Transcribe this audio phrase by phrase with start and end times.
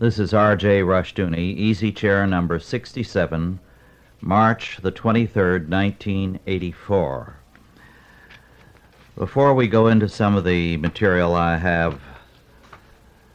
[0.00, 0.80] This is R.J.
[0.80, 3.60] Rushdoony, easy chair number 67,
[4.22, 7.36] March the 23rd, 1984.
[9.14, 12.00] Before we go into some of the material I have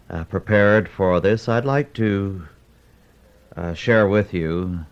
[0.09, 2.48] uh, prepared for this, I'd like to
[3.55, 4.88] uh, share with you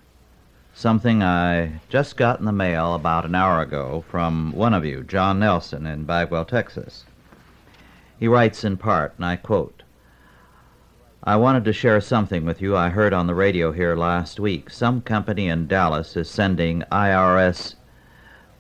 [0.75, 5.01] something I just got in the mail about an hour ago from one of you,
[5.01, 7.05] John Nelson, in Bagwell, Texas.
[8.19, 9.81] He writes in part, and I quote,
[11.25, 14.69] I wanted to share something with you I heard on the radio here last week.
[14.69, 17.75] Some company in Dallas is sending IRS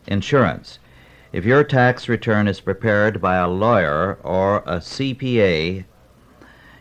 [0.07, 0.79] insurance.
[1.33, 5.83] If your tax return is prepared by a lawyer or a CPA,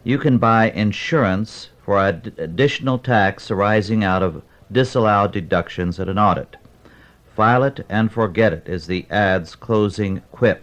[0.04, 6.16] you can buy insurance for ad- additional tax arising out of disallowed deductions at an
[6.16, 6.58] audit.
[7.34, 10.62] File it and forget it is the ad's closing quip.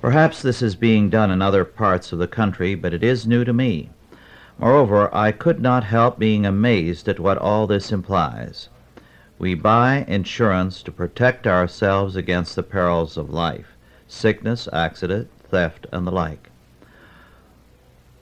[0.00, 3.44] Perhaps this is being done in other parts of the country, but it is new
[3.44, 3.90] to me.
[4.58, 8.68] Moreover, I could not help being amazed at what all this implies.
[9.38, 16.06] We buy insurance to protect ourselves against the perils of life, sickness, accident, theft, and
[16.06, 16.50] the like.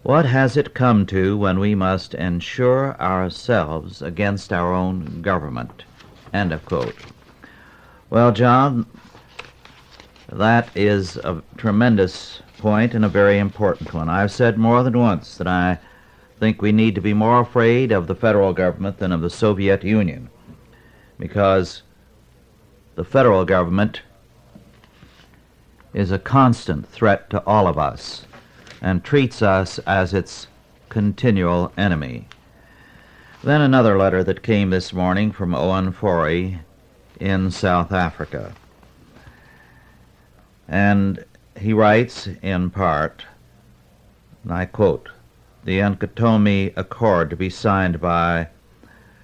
[0.03, 5.85] What has it come to when we must insure ourselves against our own government?
[6.33, 6.97] End of quote.
[8.11, 8.87] Well, John,
[10.29, 14.09] that is a tremendous point and a very important one.
[14.09, 15.79] I've said more than once that I
[16.43, 19.85] think we need to be more afraid of the federal government than of the Soviet
[19.85, 20.29] Union
[21.17, 21.83] because
[22.97, 24.03] the federal government
[25.95, 28.27] is a constant threat to all of us
[28.81, 30.49] and treats us as its
[30.89, 32.27] continual enemy.
[33.45, 36.59] Then another letter that came this morning from Owen Forey
[37.21, 38.53] in South Africa.
[40.67, 41.25] And
[41.57, 43.27] he writes in part,
[44.43, 45.09] and I quote,
[45.65, 48.49] the Nkomati Accord to be signed by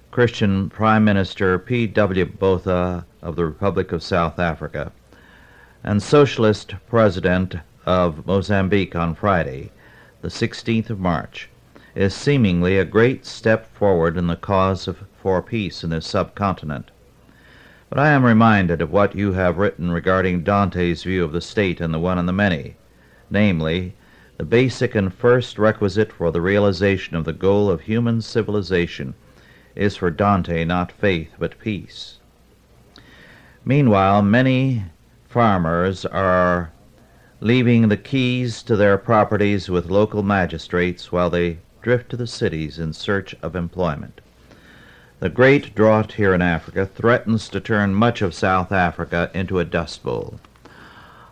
[0.09, 2.25] Christian Prime Minister P.W.
[2.25, 4.93] Botha of the Republic of South Africa
[5.83, 7.55] and Socialist President
[7.85, 9.69] of Mozambique on Friday,
[10.21, 11.49] the 16th of March,
[11.93, 16.89] is seemingly a great step forward in the cause of, for peace in this subcontinent.
[17.89, 21.81] But I am reminded of what you have written regarding Dante's view of the state
[21.81, 22.77] and the one and the many,
[23.29, 23.93] namely,
[24.39, 29.13] the basic and first requisite for the realization of the goal of human civilization
[29.75, 32.19] is for Dante not faith but peace.
[33.65, 34.85] Meanwhile, many
[35.27, 36.71] farmers are
[37.41, 42.79] leaving the keys to their properties with local magistrates while they drift to the cities
[42.79, 44.21] in search of employment.
[45.19, 49.65] The great drought here in Africa threatens to turn much of South Africa into a
[49.65, 50.39] dust bowl.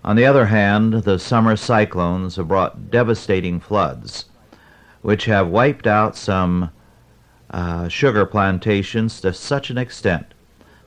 [0.08, 4.24] On the other hand, the summer cyclones have brought devastating floods,
[5.02, 6.72] which have wiped out some
[7.52, 10.28] uh, sugar plantations to such an extent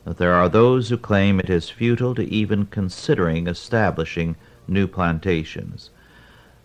[0.06, 4.36] that there are those who claim it is futile to even considering establishing
[4.66, 5.90] new plantations.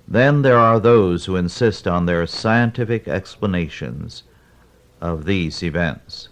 [0.07, 4.23] Then there are those who insist on their scientific explanations
[5.01, 6.29] of these events.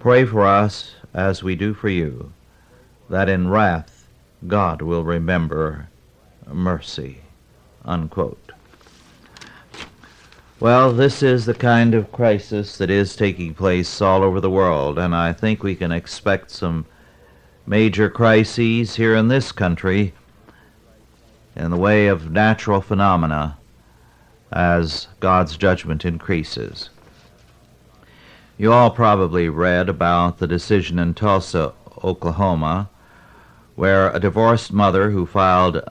[0.00, 2.32] Pray for us, as we do for you,
[3.08, 3.93] that in wrath
[4.46, 5.88] God will remember
[6.46, 7.20] mercy.
[7.84, 8.52] Unquote.
[10.60, 14.98] Well, this is the kind of crisis that is taking place all over the world,
[14.98, 16.86] and I think we can expect some
[17.66, 20.14] major crises here in this country
[21.56, 23.58] in the way of natural phenomena
[24.52, 26.90] as God's judgment increases.
[28.56, 31.72] You all probably read about the decision in Tulsa,
[32.02, 32.88] Oklahoma,
[33.74, 35.82] where a divorced mother who filed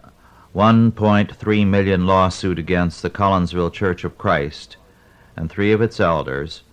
[0.56, 4.78] 1.3 million lawsuit against the Collinsville Church of Christ
[5.36, 6.64] and three of its elders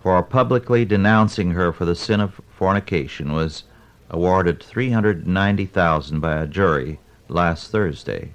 [0.00, 3.64] for publicly denouncing her for the sin of fornication was
[4.08, 8.32] awarded 390,000 by a jury last Thursday.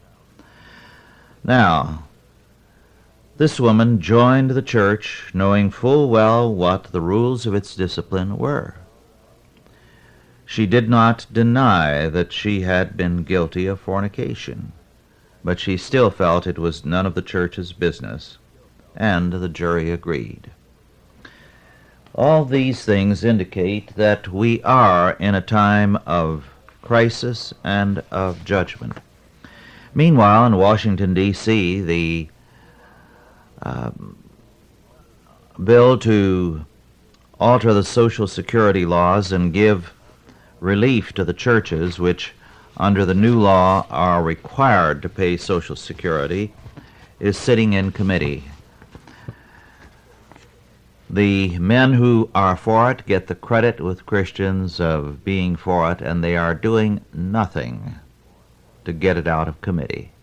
[1.44, 2.04] Now,
[3.38, 8.76] this woman joined the church knowing full well what the rules of its discipline were.
[10.52, 14.74] She did not deny that she had been guilty of fornication,
[15.46, 18.38] but she still felt it was none of the church's business,
[18.94, 20.52] and the jury agreed.
[22.14, 26.50] All these things indicate that we are in a time of
[26.82, 28.98] crisis and of judgment.
[29.96, 32.28] Meanwhile, in Washington, D.C., the
[33.62, 34.18] um,
[35.64, 36.66] bill to
[37.40, 39.94] alter the Social Security laws and give
[40.62, 42.34] relief to the churches, which
[42.78, 46.54] under the new law are required to pay Social Security,
[47.20, 48.44] is sitting in committee.
[51.10, 56.00] The men who are for it get the credit with Christians of being for it,
[56.00, 57.96] and they are doing nothing
[58.86, 60.14] to get it out of committee.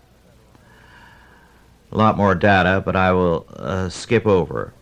[1.91, 4.73] A lot more data, but I will uh, skip over.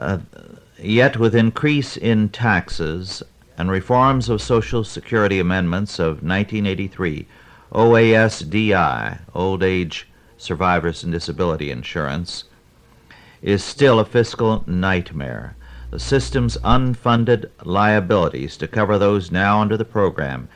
[0.00, 0.18] Uh,
[0.78, 3.22] yet with increase in taxes
[3.58, 7.26] and reforms of Social Security amendments of 1983,
[7.72, 10.08] OASDI, Old Age
[10.38, 12.44] Survivors and Disability Insurance,
[13.42, 15.54] is still a fiscal nightmare.
[15.90, 20.48] The system's unfunded liabilities to cover those now under the program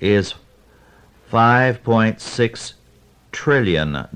[0.00, 0.34] is
[1.30, 2.72] $5.6
[3.30, 4.08] trillion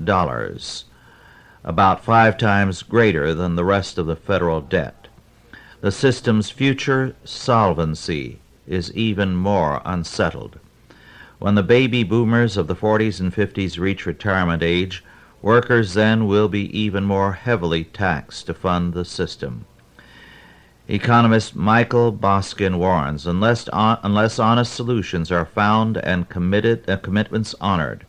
[1.63, 5.07] about five times greater than the rest of the federal debt.
[5.81, 10.59] The system's future solvency is even more unsettled.
[11.39, 15.03] When the baby boomers of the 40s and 50s reach retirement age,
[15.41, 19.65] workers then will be even more heavily taxed to fund the system.
[20.87, 27.55] Economist Michael Boskin warns, unless, on, unless honest solutions are found and committed, uh, commitments
[27.61, 28.05] honored,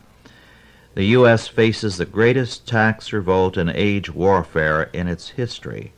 [0.95, 1.49] the U.S.
[1.49, 5.91] faces the greatest tax revolt and age warfare in its history.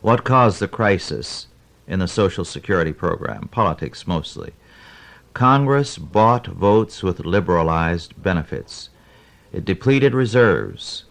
[0.00, 1.48] What caused the crisis
[1.86, 3.48] in the Social Security program?
[3.48, 4.54] Politics mostly.
[5.34, 8.88] Congress bought votes with liberalized benefits.
[9.52, 11.04] It depleted reserves.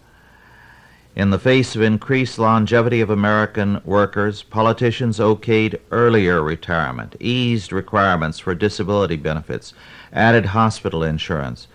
[1.16, 8.40] In the face of increased longevity of American workers, politicians okayed earlier retirement, eased requirements
[8.40, 9.74] for disability benefits,
[10.12, 11.68] added hospital insurance,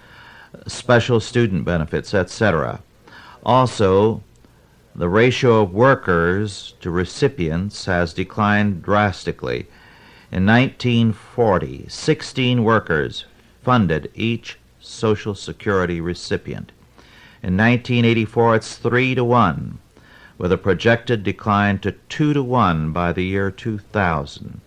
[0.66, 2.82] special student benefits, etc.
[3.44, 4.22] Also,
[4.94, 9.66] the ratio of workers to recipients has declined drastically.
[10.30, 13.24] In 1940, 16 workers
[13.62, 16.72] funded each Social Security recipient.
[17.42, 19.78] In 1984, it's 3 to 1,
[20.38, 24.60] with a projected decline to 2 to 1 by the year 2000.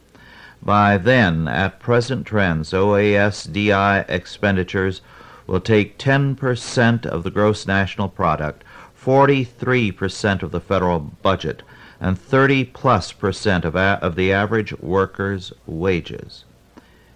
[0.64, 5.02] By then, at present trends, OASDI expenditures
[5.48, 8.64] will take 10% of the gross national product,
[9.00, 11.62] 43% of the federal budget,
[12.00, 16.46] and 30 plus percent of, a- of the average worker's wages.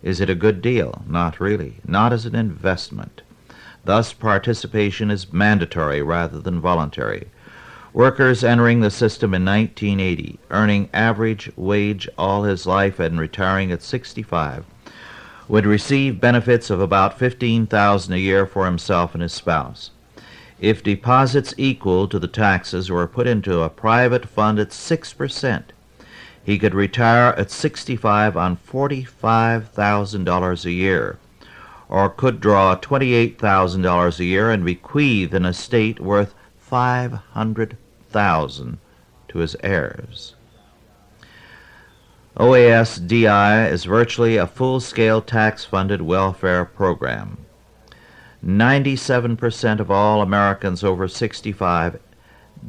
[0.01, 1.03] Is it a good deal?
[1.07, 1.75] Not really.
[1.85, 3.21] Not as an investment.
[3.83, 7.27] Thus, participation is mandatory rather than voluntary.
[7.91, 13.81] Workers entering the system in 1980, earning average wage all his life and retiring at
[13.81, 14.63] 65,
[15.49, 19.89] would receive benefits of about 15000 a year for himself and his spouse.
[20.61, 25.63] If deposits equal to the taxes were put into a private fund at 6%,
[26.43, 31.17] he could retire at 65 on $45,000 a year,
[31.87, 38.77] or could draw $28,000 a year and bequeath an estate worth 500,000
[39.27, 40.35] to his heirs.
[42.37, 47.45] OASDI is virtually a full-scale tax-funded welfare program.
[48.45, 51.99] 97% of all Americans over 65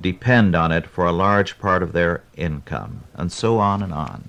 [0.00, 4.28] depend on it for a large part of their income, and so on and on.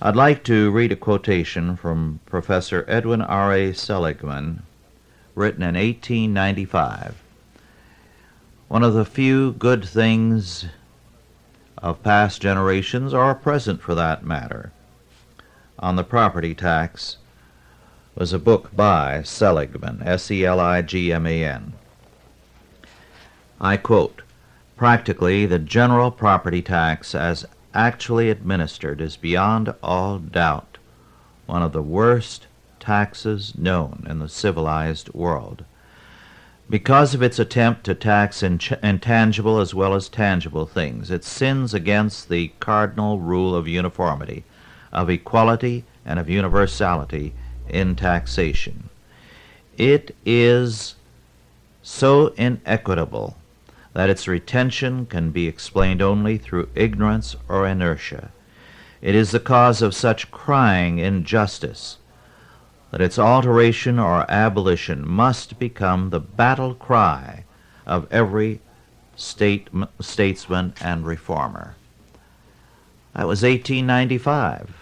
[0.00, 3.52] I'd like to read a quotation from Professor Edwin R.
[3.52, 3.72] A.
[3.72, 4.62] Seligman,
[5.34, 7.20] written in 1895.
[8.68, 10.66] One of the few good things
[11.82, 14.72] of past generations, or present for that matter,
[15.78, 17.16] on the property tax
[18.14, 21.72] was a book by Seligman, S-E-L-I-G-M-A-N.
[23.60, 24.22] I quote,
[24.76, 27.44] Practically, the general property tax as
[27.74, 30.78] actually administered is beyond all doubt
[31.46, 32.46] one of the worst
[32.78, 35.64] taxes known in the civilized world.
[36.70, 42.28] Because of its attempt to tax intangible as well as tangible things, it sins against
[42.28, 44.44] the cardinal rule of uniformity,
[44.92, 47.34] of equality, and of universality
[47.68, 48.88] in taxation.
[49.76, 50.94] It is
[51.82, 53.36] so inequitable
[53.92, 58.30] that its retention can be explained only through ignorance or inertia.
[59.02, 61.96] It is the cause of such crying injustice
[62.90, 67.44] that its alteration or abolition must become the battle cry
[67.86, 68.60] of every
[69.16, 69.68] state,
[70.00, 71.76] statesman and reformer.
[73.14, 74.80] That was 1895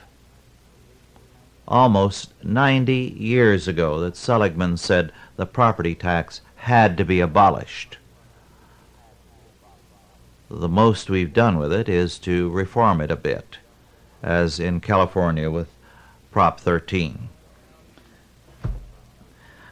[1.69, 7.99] almost 90 years ago that Seligman said the property tax had to be abolished.
[10.51, 13.59] The most we've done with it is to reform it a bit,
[14.23, 15.69] as in California with
[16.31, 17.29] Prop 13.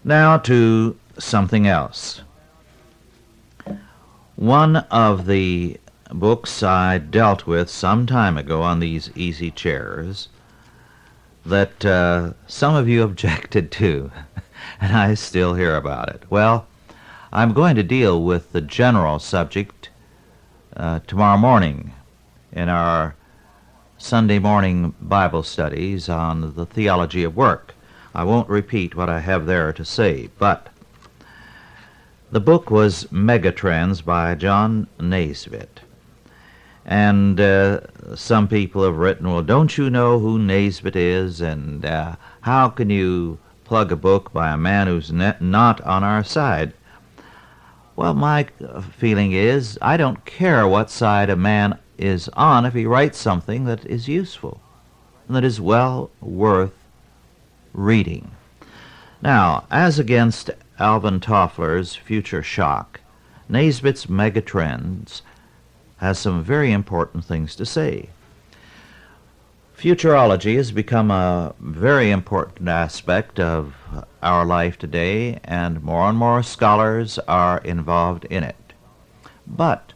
[0.07, 2.21] Now to something else.
[4.37, 5.81] One of the
[6.13, 10.29] books I dealt with some time ago on these easy chairs
[11.45, 14.13] that uh, some of you objected to,
[14.81, 16.23] and I still hear about it.
[16.31, 16.69] Well,
[17.33, 19.91] I'm going to deal with the general subject
[20.77, 21.95] uh, tomorrow morning
[22.53, 23.17] in our
[23.99, 27.75] Sunday morning Bible studies on the theology of work.
[28.17, 30.69] I won't repeat what I have there to say, but
[32.31, 35.81] the book was Megatrends by John Naisbitt.
[36.87, 37.81] And uh,
[38.15, 41.43] some people have written, well, don't you know who Naisbitt is?
[41.43, 46.25] And uh, how can you plug a book by a man who's not on our
[46.25, 46.73] side?
[47.97, 48.45] Well, my
[48.93, 53.67] feeling is I don't care what side a man is on if he writes something
[53.67, 54.63] that is useful
[55.29, 56.73] and that is well worth
[57.77, 58.33] reading.
[59.23, 63.01] Now, as against Alvin Toffler's Future Shock,
[63.49, 65.23] Naisbitt's Megatrends
[65.99, 68.09] has some very important things to say.
[69.77, 73.75] Futurology has become a very important aspect of
[74.23, 78.57] our life today, and more and more scholars are involved in it.
[79.47, 79.93] But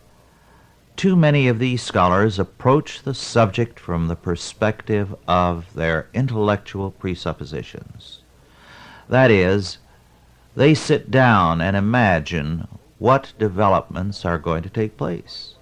[1.01, 8.21] too many of these scholars approach the subject from the perspective of their intellectual presuppositions.
[9.09, 9.79] That is,
[10.55, 15.55] they sit down and imagine what developments are going to take place.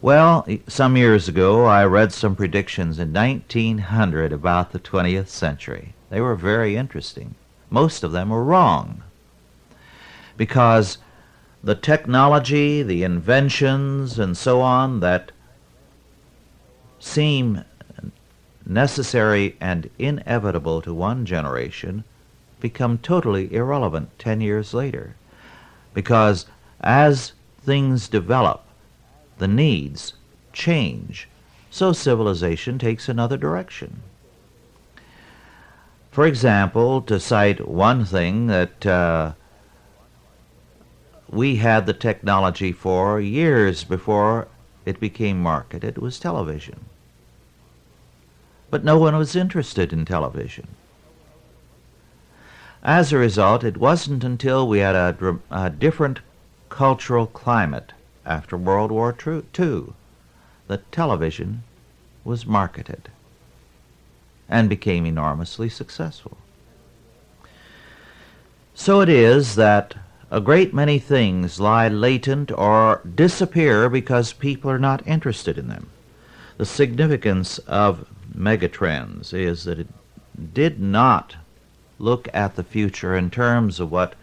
[0.00, 5.94] Well, some years ago, I read some predictions in 1900 about the 20th century.
[6.08, 7.34] They were very interesting.
[7.68, 9.02] Most of them were wrong
[10.36, 10.98] because
[11.66, 15.32] the technology, the inventions, and so on that
[17.00, 17.64] seem
[18.64, 22.04] necessary and inevitable to one generation
[22.60, 25.16] become totally irrelevant 10 years later.
[25.92, 26.46] Because
[26.80, 28.62] as things develop,
[29.38, 30.12] the needs
[30.52, 31.26] change,
[31.68, 34.02] so civilization takes another direction.
[36.12, 39.32] For example, to cite one thing that uh,
[41.28, 44.48] we had the technology for years before
[44.84, 46.84] it became marketed was television.
[48.70, 50.68] But no one was interested in television.
[52.82, 56.20] As a result, it wasn't until we had a, a different
[56.68, 57.92] cultural climate
[58.24, 59.92] after World War II
[60.68, 61.64] that television
[62.24, 63.08] was marketed
[64.48, 66.36] and became enormously successful.
[68.74, 69.94] So it is that
[70.30, 75.88] a great many things lie latent or disappear because people are not interested in them.
[76.56, 79.88] The significance of megatrends is that it
[80.52, 81.36] did not
[81.98, 84.14] look at the future in terms of what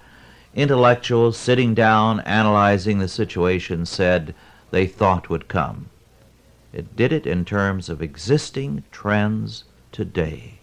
[0.53, 4.35] intellectuals sitting down analyzing the situation said
[4.71, 5.89] they thought would come.
[6.71, 10.59] It did it in terms of existing trends today.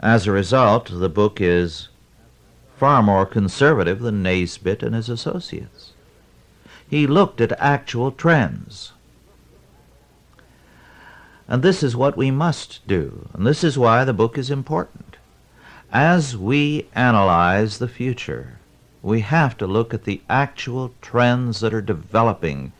[0.00, 1.88] As a result, the book is
[2.82, 5.92] far more conservative than Naisbitt and his associates.
[6.90, 8.90] He looked at actual trends.
[11.46, 15.16] And this is what we must do, and this is why the book is important.
[15.92, 18.58] As we analyze the future,
[19.00, 22.72] we have to look at the actual trends that are developing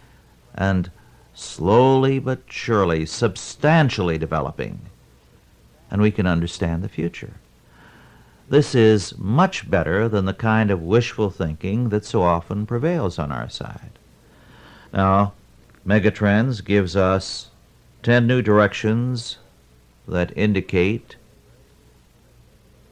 [0.52, 0.90] and
[1.32, 4.80] slowly but surely, substantially developing,
[5.92, 7.34] and we can understand the future.
[8.52, 13.32] This is much better than the kind of wishful thinking that so often prevails on
[13.32, 13.98] our side.
[14.92, 15.32] Now,
[15.86, 17.48] Megatrends gives us
[18.02, 19.38] 10 new directions
[20.06, 21.16] that indicate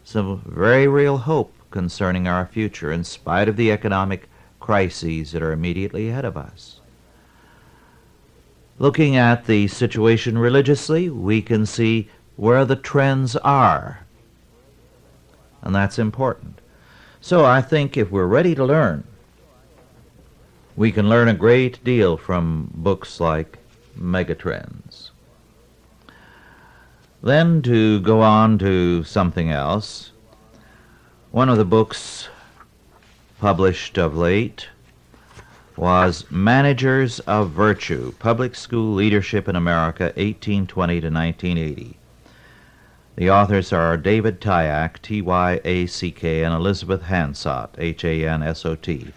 [0.03, 5.53] some very real hope concerning our future in spite of the economic crises that are
[5.53, 6.81] immediately ahead of us.
[8.79, 14.07] Looking at the situation religiously, we can see where the trends are.
[15.63, 16.61] And that's important.
[17.21, 19.05] So I think if we're ready to learn,
[20.77, 23.59] we can learn a great deal from books like
[23.99, 25.11] Megatrends.
[27.23, 30.13] Then to go on to something else,
[31.31, 32.29] one of the books
[33.39, 34.69] published of late
[35.77, 42.00] was Managers of Virtue, Public School Leadership in America, 1820 to 1980.
[43.17, 49.13] The authors are David Tyack, T-Y-A-C-K, and Elizabeth Hansot, H-A-N-S-O-T.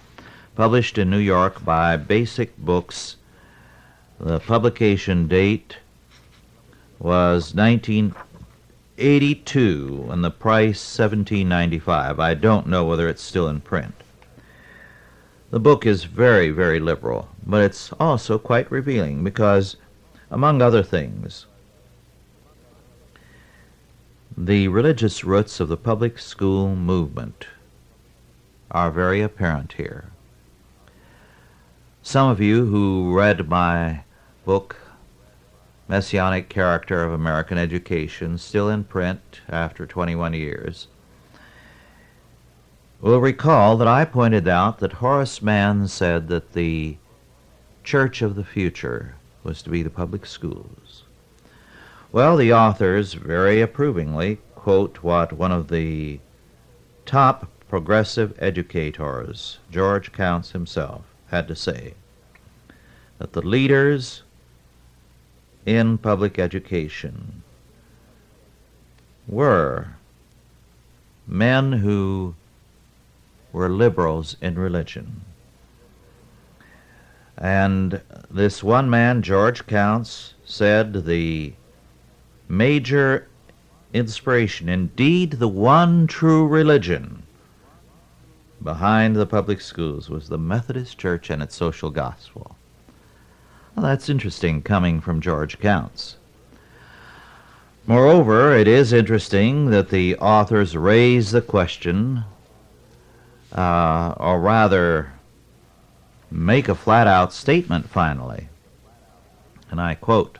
[0.55, 3.17] Published in New York by Basic Books.
[4.19, 5.77] The publication date
[6.99, 12.19] was 1982, and the price 17.95.
[12.19, 13.93] I don't know whether it's still in print.
[15.51, 19.75] The book is very, very liberal, but it's also quite revealing because,
[20.31, 21.45] among other things,
[24.37, 27.45] the religious roots of the public school movement
[28.71, 30.05] are very apparent here.
[32.01, 34.03] Some of you who read my
[34.43, 34.75] book,
[35.87, 40.87] Messianic Character of American Education, still in print after 21 years,
[43.01, 46.97] will recall that I pointed out that Horace Mann said that the
[47.83, 50.82] church of the future was to be the public schools.
[52.13, 56.19] Well, the authors very approvingly quote what one of the
[57.07, 61.95] top progressive educators, George Counts himself, had to say
[63.17, 64.21] that the leaders
[65.65, 67.41] in public education
[69.27, 69.95] were
[71.25, 72.35] men who
[73.51, 75.21] were liberals in religion.
[77.39, 81.53] And this one man, George Counts, said the
[82.57, 83.27] major
[83.93, 87.23] inspiration, indeed the one true religion
[88.61, 92.55] behind the public schools was the Methodist Church and its social gospel.
[93.75, 96.17] Well, that's interesting coming from George Counts.
[97.85, 102.23] Moreover, it is interesting that the authors raise the question
[103.51, 105.11] uh, or rather
[106.31, 108.47] make a flat out statement finally.
[109.69, 110.37] And I quote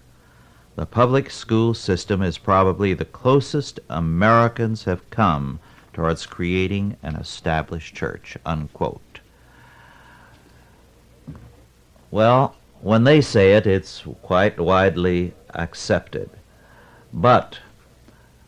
[0.76, 5.60] The public school system is probably the closest Americans have come
[5.94, 8.38] towards creating an established church.
[8.44, 9.20] Unquote.
[12.10, 16.30] Well, when they say it, it's quite widely accepted.
[17.14, 17.60] But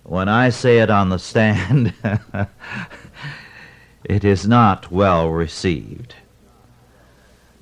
[0.03, 1.93] when I say it on the stand,
[4.03, 6.15] it is not well received.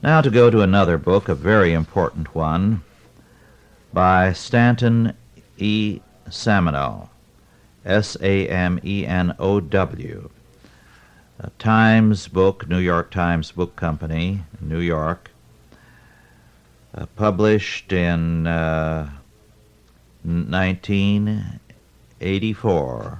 [0.02, 2.82] Now to go to another book, a very important one,
[3.94, 5.14] by Stanton
[5.58, 6.02] E.
[6.28, 7.08] Samenow,
[7.86, 8.80] S-A-M-E-N-O-W,
[11.40, 15.30] a Times book, New York Times Book Company, New York,
[16.96, 19.10] uh, published in uh,
[20.24, 23.20] 1984,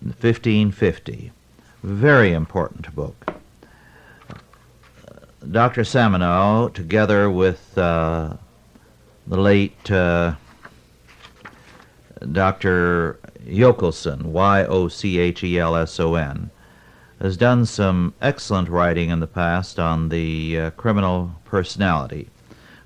[0.00, 1.32] 1550.
[1.82, 3.34] Very important book.
[5.50, 5.82] Dr.
[5.82, 8.36] Samenow, together with uh,
[9.26, 10.34] the late uh,
[12.32, 13.18] Dr.
[13.46, 16.50] Yochelson, Y O C H E L S O N,
[17.20, 22.28] has done some excellent writing in the past on the uh, criminal personality.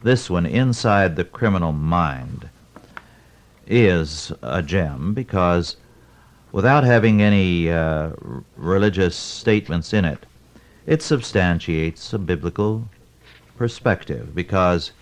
[0.02, 2.48] This one, Inside the Criminal Mind,
[3.66, 5.76] is a gem because
[6.52, 8.12] without having any uh,
[8.56, 10.24] religious statements in it,
[10.86, 12.88] it substantiates a biblical
[13.56, 14.92] perspective because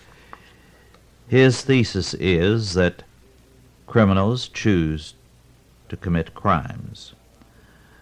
[1.27, 3.03] his thesis is that
[3.85, 5.13] criminals choose
[5.89, 7.13] to commit crimes.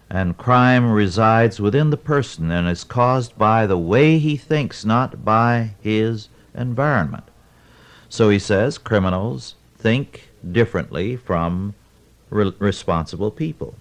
[0.08, 5.24] And crime resides within the person and is caused by the way he thinks, not
[5.24, 7.24] by his environment.
[8.08, 11.74] So he says criminals think differently from
[12.30, 13.74] re- responsible people.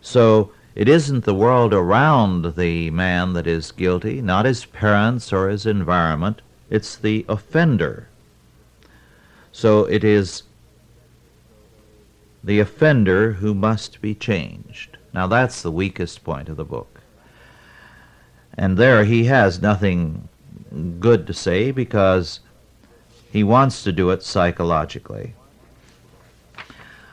[0.00, 5.48] So it isn't the world around the man that is guilty, not his parents or
[5.48, 6.40] his environment.
[6.70, 8.08] It's the offender.
[9.60, 10.44] So it is
[12.42, 14.96] the offender who must be changed.
[15.12, 17.02] Now that's the weakest point of the book.
[18.54, 20.30] And there he has nothing
[20.98, 22.40] good to say because
[23.30, 25.34] he wants to do it psychologically.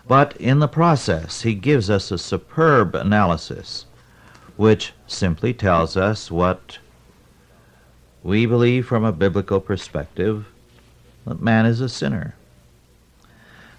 [0.08, 3.88] But in the process, he gives us a superb analysis
[4.56, 6.78] which simply tells us what
[8.24, 10.46] we believe from a biblical perspective
[11.28, 12.37] that man is a sinner.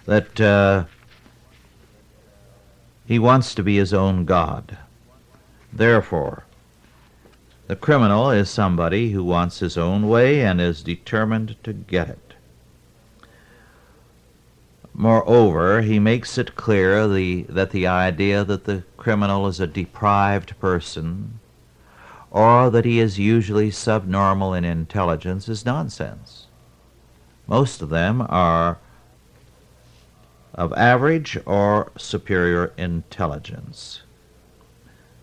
[0.09, 0.85] That uh,
[3.05, 4.75] he wants to be his own God.
[5.71, 6.45] Therefore,
[7.67, 12.33] the criminal is somebody who wants his own way and is determined to get it.
[14.95, 20.59] Moreover, he makes it clear the, that the idea that the criminal is a deprived
[20.59, 21.39] person
[22.31, 26.47] or that he is usually subnormal in intelligence is nonsense.
[27.45, 28.79] Most of them are
[30.59, 34.01] of average or superior intelligence.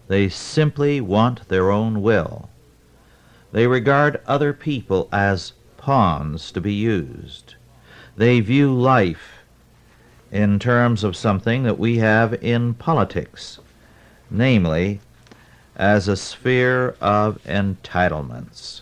[0.09, 2.49] They simply want their own will.
[3.53, 7.55] They regard other people as pawns to be used.
[8.17, 9.45] They view life
[10.33, 13.59] in terms of something that we have in politics,
[14.31, 15.01] namely,
[15.77, 18.81] as a sphere of entitlements.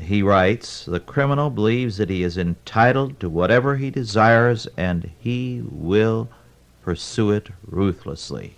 [0.00, 5.62] He writes, The criminal believes that he is entitled to whatever he desires and he
[5.64, 6.28] will
[6.82, 8.54] pursue it ruthlessly.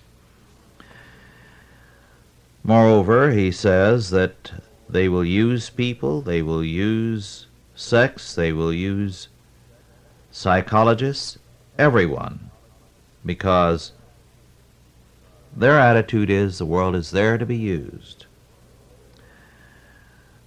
[2.64, 4.52] Moreover, he says that
[4.88, 9.28] they will use people, they will use sex, they will use
[10.30, 11.38] psychologists,
[11.78, 12.50] everyone,
[13.26, 13.92] because
[15.56, 18.26] their attitude is the world is there to be used.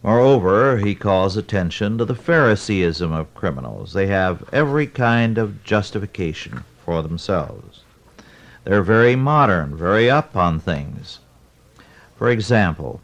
[0.05, 3.93] Moreover, he calls attention to the Phariseeism of criminals.
[3.93, 7.79] They have every kind of justification for themselves.
[8.65, 11.21] They're very modern, very up on things.
[12.19, 13.01] For example,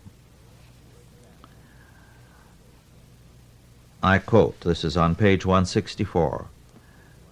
[4.03, 6.45] I quote, this is on page 164.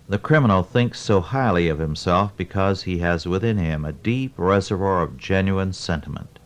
[0.07, 5.03] The criminal thinks so highly of himself because he has within him a deep reservoir
[5.03, 6.39] of genuine sentiment.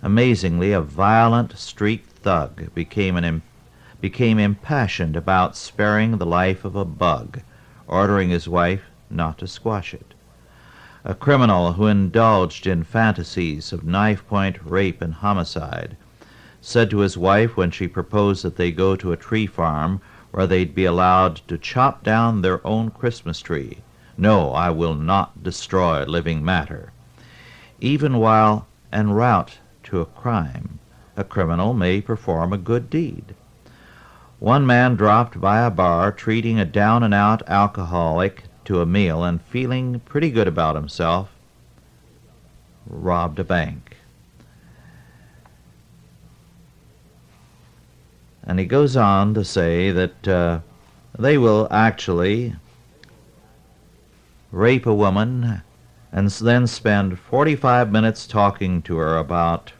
[0.00, 3.40] Amazingly, a violent street thug became, an,
[4.00, 7.40] became impassioned about sparing the life of a bug,
[7.86, 10.12] ordering his wife not to squash it.
[11.04, 15.96] A criminal who indulged in fantasies of knife-point rape and homicide
[16.60, 20.00] said to his wife when she proposed that they go to a tree farm
[20.32, 23.78] where they'd be allowed to chop down their own Christmas tree.
[24.18, 26.90] No, I will not destroy living matter.
[27.80, 30.80] Even while en route to a crime.
[31.16, 33.34] A criminal may perform a good deed.
[34.38, 39.24] One man dropped by a bar treating a down and out alcoholic to a meal
[39.24, 41.30] and feeling pretty good about himself,
[42.86, 43.96] robbed a bank.
[48.42, 50.60] And he goes on to say that uh,
[51.18, 52.54] they will actually
[54.52, 55.62] rape a woman
[56.12, 59.72] and then spend 45 minutes talking to her about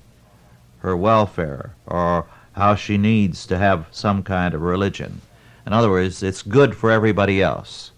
[0.87, 5.21] her welfare or how she needs to have some kind of religion.
[5.67, 7.91] In other words, it's good for everybody else.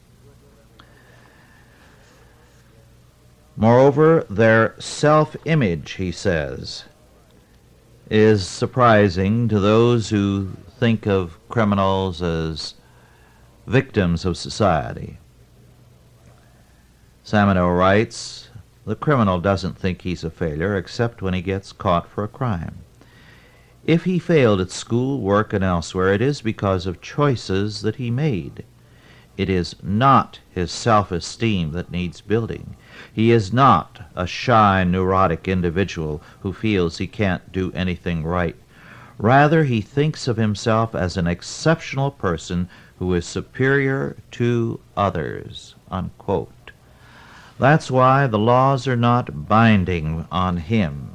[3.57, 6.85] Moreover, their self image, he says,
[8.11, 10.49] is surprising to those who
[10.81, 12.73] think of criminals as
[13.67, 15.19] victims of society.
[17.23, 18.49] Samenow writes,
[18.89, 22.79] the criminal doesn't think he's a failure except when he gets caught for a crime.
[23.85, 28.11] If he failed at school, work, and elsewhere, it is because of choices that he
[28.11, 28.65] made.
[29.37, 32.77] It is not his self-esteem that needs building.
[33.13, 38.57] He is not a shy, neurotic individual who feels he can't do anything right.
[39.19, 45.75] Rather, he thinks of himself as an exceptional person who is superior to others.
[45.91, 46.51] Unquote.
[47.59, 51.11] That's why the laws are not binding on him.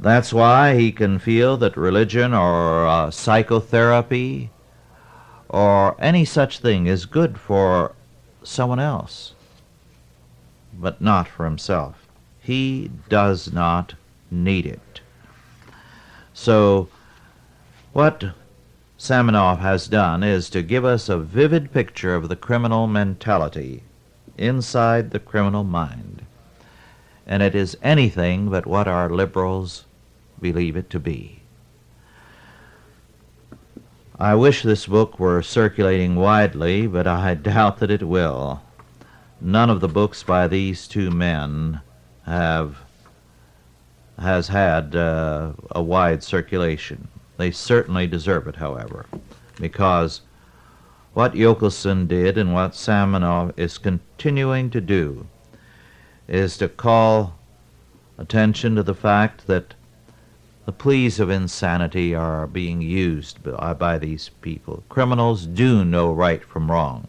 [0.00, 4.50] That's why he can feel that religion or uh, psychotherapy
[5.48, 7.94] or any such thing is good for
[8.42, 9.34] someone else,
[10.72, 12.06] but not for himself.
[12.40, 13.94] He does not
[14.30, 15.00] need it.
[16.34, 16.88] So,
[17.92, 18.32] what
[18.98, 23.82] Samenow has done is to give us a vivid picture of the criminal mentality
[24.38, 26.24] inside the criminal mind.
[27.26, 29.84] And it is anything but what our liberals
[30.40, 31.42] believe it to be.
[34.18, 38.62] I wish this book were circulating widely, but I doubt that it will.
[39.40, 41.80] None of the books by these two men
[42.24, 42.78] have
[44.18, 47.06] has had uh, a wide circulation.
[47.36, 49.06] They certainly deserve it, however,
[49.60, 50.22] because
[51.18, 55.26] what Yochelson did and what Samenow is continuing to do
[56.28, 57.34] is to call
[58.16, 59.74] attention to the fact that
[60.64, 64.84] the pleas of insanity are being used by, by these people.
[64.88, 67.08] Criminals do know right from wrong.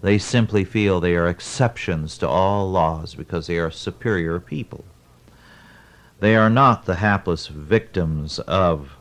[0.00, 4.86] They simply feel they are exceptions to all laws because they are superior people.
[6.18, 8.96] They are not the hapless victims of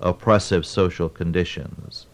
[0.00, 2.06] oppressive social conditions.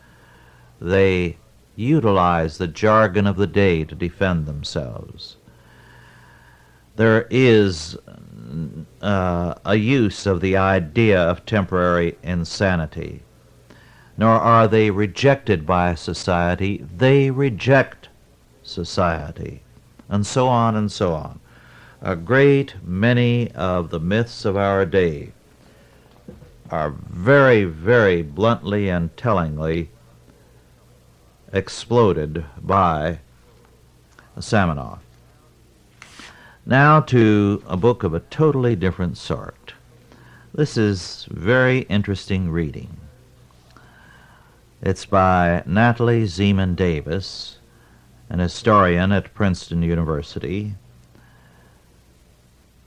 [0.81, 1.39] They
[1.75, 5.37] utilize the jargon of the day to defend themselves.
[6.97, 7.97] There is
[9.03, 13.23] uh, a use of the idea of temporary insanity.
[14.17, 18.09] Nor are they rejected by society, they reject
[18.63, 19.63] society,
[20.09, 21.41] and so on and so on.
[22.01, 25.33] A great many of the myths of our day
[26.71, 29.91] are very, very bluntly and tellingly
[31.53, 33.19] exploded by
[34.39, 34.99] Samenow.
[36.65, 39.75] Now to a book of a totally different sort.
[40.53, 42.97] This is very interesting reading.
[44.83, 47.59] It's by Natalie Zemon Davis,
[48.29, 50.75] an historian at Princeton University,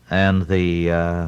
[0.10, 1.28] and the uh,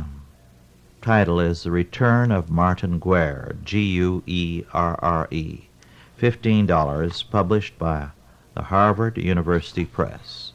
[1.01, 5.67] title is The Return of Martin Guerre, G U E R R E.
[6.21, 8.09] $15, published by
[8.53, 10.53] the Harvard University Press,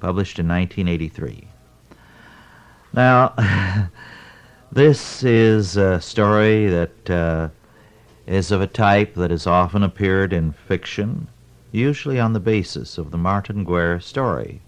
[0.00, 1.46] published in 1983.
[2.92, 3.34] Now,
[4.72, 7.48] this is a story that uh,
[8.26, 11.28] is of a type that has often appeared in fiction,
[11.70, 14.60] usually on the basis of the Martin Guerre story.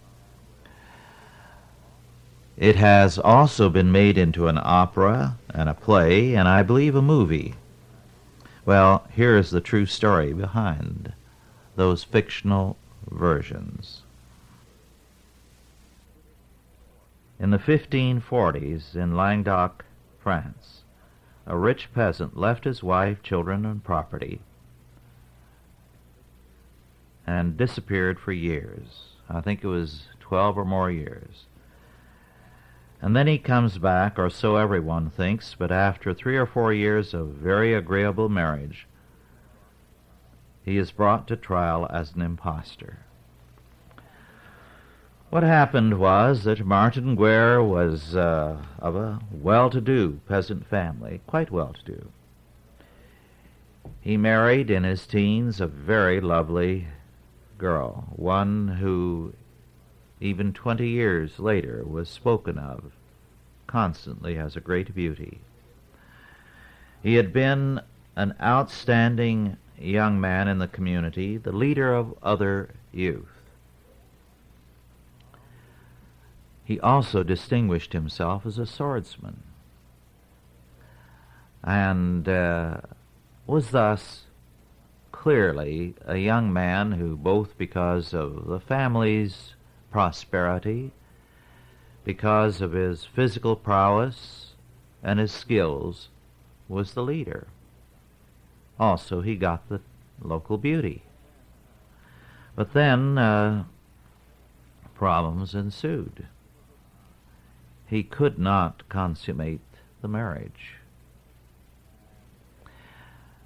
[2.57, 7.03] It has also been made into an opera and a play, and I believe a
[7.03, 7.57] movie.
[8.65, 11.13] Well, here is the true story behind
[11.77, 12.77] those fictional
[13.11, 14.03] versions.
[17.39, 19.85] In the 1540s, in Languedoc,
[20.19, 20.83] France,
[21.47, 24.41] a rich peasant left his wife, children, and property
[27.27, 29.15] and disappeared for years.
[29.29, 31.47] I think it was 12 or more years.
[33.03, 37.15] And then he comes back, or so everyone thinks, but after three or four years
[37.15, 38.87] of very agreeable marriage,
[40.65, 42.99] he is brought to trial as an impostor.
[45.31, 52.11] What happened was that Martin Guerre was uh, of a well-to-do peasant family, quite well-to-do.
[54.01, 56.89] He married in his teens a very lovely
[57.59, 59.35] girl, one who,
[60.21, 62.93] even twenty years later, was spoken of
[63.67, 65.41] constantly as a great beauty.
[67.03, 67.81] He had been
[68.17, 73.29] an outstanding young man in the community, the leader of other youth.
[76.65, 79.43] He also distinguished himself as a swordsman
[81.63, 82.79] and uh,
[83.47, 84.23] was thus
[85.13, 89.55] clearly a young man who, both because of the family's
[89.91, 90.93] prosperity,
[92.05, 94.55] because of his physical prowess
[95.03, 96.09] and his skills,
[96.69, 97.49] was the leader.
[98.79, 99.81] Also, he got the
[100.23, 101.03] local beauty.
[102.57, 103.65] But then uh,
[104.95, 106.27] problems ensued.
[107.87, 109.61] He could not consummate
[110.01, 110.77] the marriage.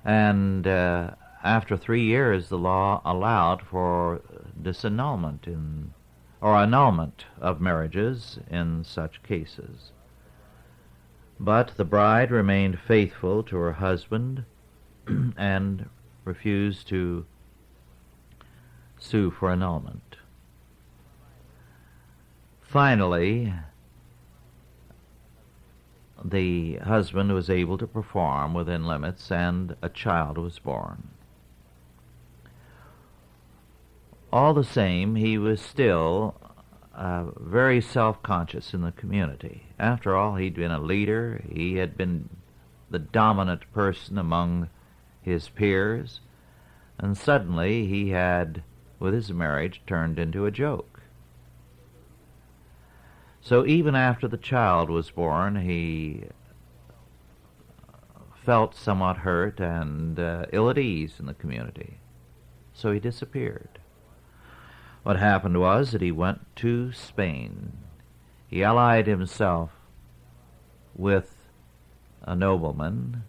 [0.04, 4.20] And uh, after three years, the law allowed for
[4.60, 5.94] disannulment in,
[6.44, 9.92] or annulment of marriages in such cases.
[11.40, 14.44] But the bride remained faithful to her husband
[15.38, 15.88] and
[16.26, 17.24] refused to
[18.98, 20.16] sue for annulment.
[22.60, 23.54] Finally,
[26.22, 31.08] the husband was able to perform within limits and a child was born.
[34.34, 36.34] All the same, he was still
[36.92, 39.68] uh, very self-conscious in the community.
[39.78, 41.44] After all, he'd been a leader.
[41.48, 42.28] He had been
[42.90, 44.70] the dominant person among
[45.22, 46.18] his peers,
[46.98, 48.64] and suddenly he had,
[48.98, 51.02] with his marriage, turned into a joke.
[53.40, 56.24] So even after the child was born, he
[58.44, 61.98] felt somewhat hurt and uh, ill at ease in the community.
[62.72, 63.78] So he disappeared.
[65.04, 67.78] What happened was that he went to Spain.
[68.48, 69.70] He allied himself
[70.96, 71.48] with
[72.22, 73.22] a nobleman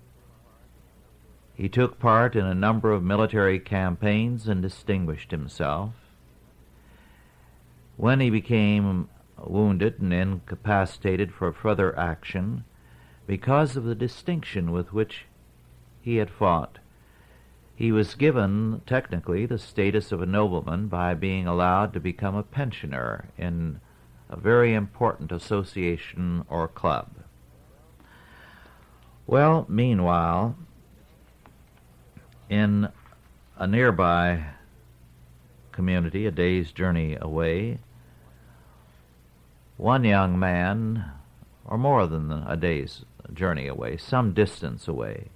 [1.56, 5.94] he took part in a number of military campaigns and distinguished himself.
[7.96, 9.08] When he became
[9.38, 12.66] wounded and incapacitated for further action,
[13.26, 15.26] because of the distinction with which
[16.02, 16.80] he had fought,
[17.76, 22.44] he was given technically the status of a nobleman by being allowed to become a
[22.44, 23.80] pensioner in
[24.30, 27.10] a very important association or club.
[29.28, 30.56] Well, meanwhile,
[32.50, 32.90] in
[33.58, 34.46] a nearby
[35.72, 37.80] community, a day's journey away,
[39.76, 41.12] one young man,
[41.66, 45.28] or more than a day's journey away, some distance away,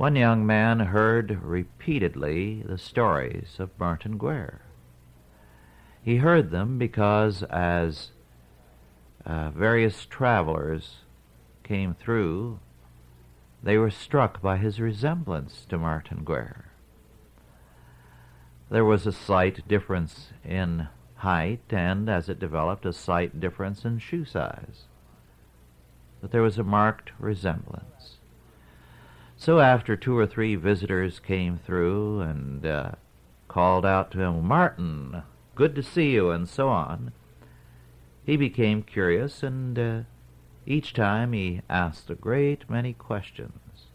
[0.00, 4.62] one young man heard repeatedly the stories of Martin Guerre.
[6.02, 8.08] He heard them because as
[9.26, 11.00] uh, various travelers
[11.62, 12.60] came through
[13.62, 16.70] they were struck by his resemblance to Martin Guerre.
[18.70, 23.98] There was a slight difference in height and, as it developed, a slight difference in
[23.98, 24.86] shoe size.
[26.22, 28.19] But there was a marked resemblance.
[29.40, 32.90] So after two or three visitors came through and uh,
[33.48, 35.22] called out to him, Martin,
[35.54, 37.12] good to see you, and so on,
[38.22, 40.00] he became curious and uh,
[40.66, 43.86] each time he asked a great many questions.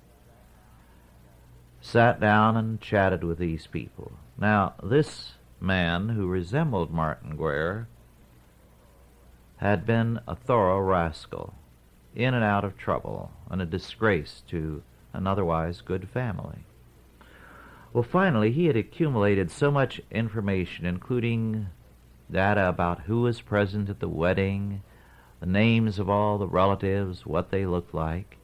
[1.80, 4.14] Sat down and chatted with these people.
[4.40, 7.88] Now, this man who resembled Martin Guerre
[9.58, 11.54] had been a thorough rascal,
[12.16, 14.82] in and out of trouble, and a disgrace to
[15.16, 16.66] an otherwise good family.
[17.94, 21.68] Well, finally, he had accumulated so much information, including
[22.30, 24.82] data about who was present at the wedding,
[25.40, 28.38] the names of all the relatives, what they looked like,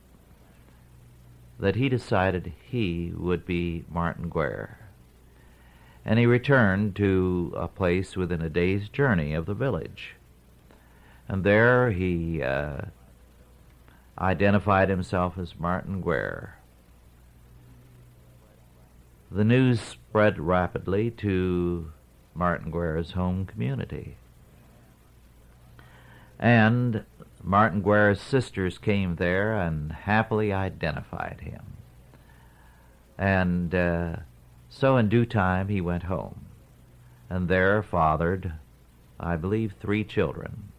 [1.59, 4.79] that he decided he would be Martin Guerre.
[6.05, 10.15] And he returned to a place within a day's journey of the village.
[11.27, 12.81] And there he uh,
[14.17, 16.57] identified himself as Martin Guerre.
[19.33, 21.93] The news spread rapidly to
[22.33, 24.17] Martin Guerre's home community.
[26.37, 27.05] And
[27.41, 31.77] Martin Guerre's sisters came there and happily identified him.
[33.17, 34.15] And uh,
[34.67, 36.47] so in due time he went home,
[37.29, 38.53] and there fathered
[39.17, 40.73] I believe three children.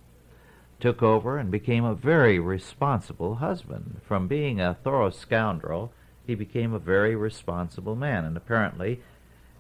[0.80, 4.00] Took over and became a very responsible husband.
[4.04, 5.92] From being a thorough scoundrel,
[6.26, 9.00] he became a very responsible man, and apparently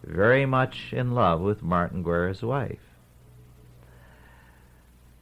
[0.04, 2.80] very much in love with Martin Guerre's wife.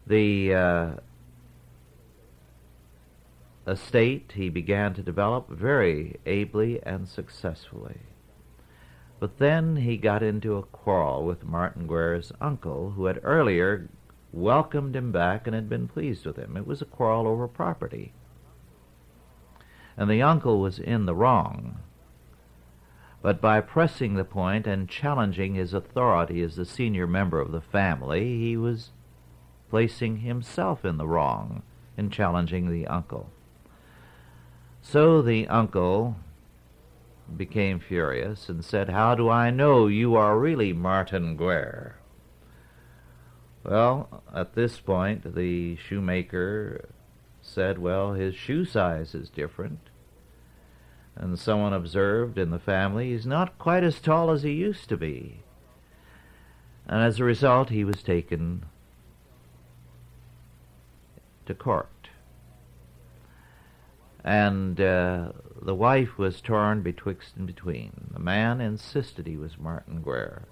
[0.06, 0.90] The uh,
[3.66, 7.98] estate he began to develop very ably and successfully.
[9.18, 13.88] But then he got into a quarrel with Martin Guerre's uncle, who had earlier
[14.32, 16.56] welcomed him back and had been pleased with him.
[16.56, 18.12] It was a quarrel over property.
[20.00, 21.78] And the uncle was in the wrong.
[23.20, 27.60] But by pressing the point and challenging his authority as the senior member of the
[27.60, 28.92] family, he was
[29.68, 31.62] placing himself in the wrong
[31.98, 33.28] in challenging the uncle.
[34.80, 36.16] So the uncle
[37.36, 41.98] became furious and said, How do I know you are really Martin Guerre?
[43.64, 46.88] Well, at this point, the shoemaker
[47.42, 49.89] said, Well, his shoe size is different.
[51.20, 54.96] And someone observed in the family, He's not quite as tall as he used to
[54.96, 55.42] be.
[56.88, 58.64] And as a result, he was taken
[61.46, 62.00] to court
[64.24, 68.10] and uh, the wife was torn betwixt and between.
[68.12, 70.42] The man insisted he was Martin Guerre.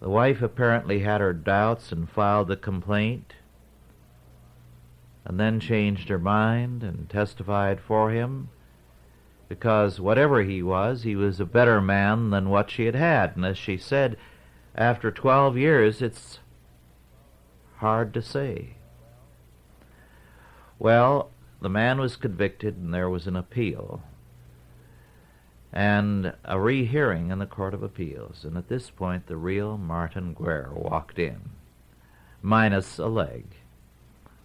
[0.00, 3.34] The wife apparently had her doubts and filed the complaint,
[5.24, 8.50] and then changed her mind and testified for him,
[9.48, 13.36] because whatever he was, he was a better man than what she had had.
[13.36, 14.16] And as she said,
[14.74, 16.40] after twelve years, it's
[17.76, 18.76] hard to say.
[20.78, 21.30] Well,
[21.60, 24.02] the man was convicted and there was an appeal
[25.72, 28.44] and a rehearing in the Court of Appeals.
[28.44, 31.50] And at this point, the real Martin Guerre walked in,
[32.40, 33.44] minus a leg,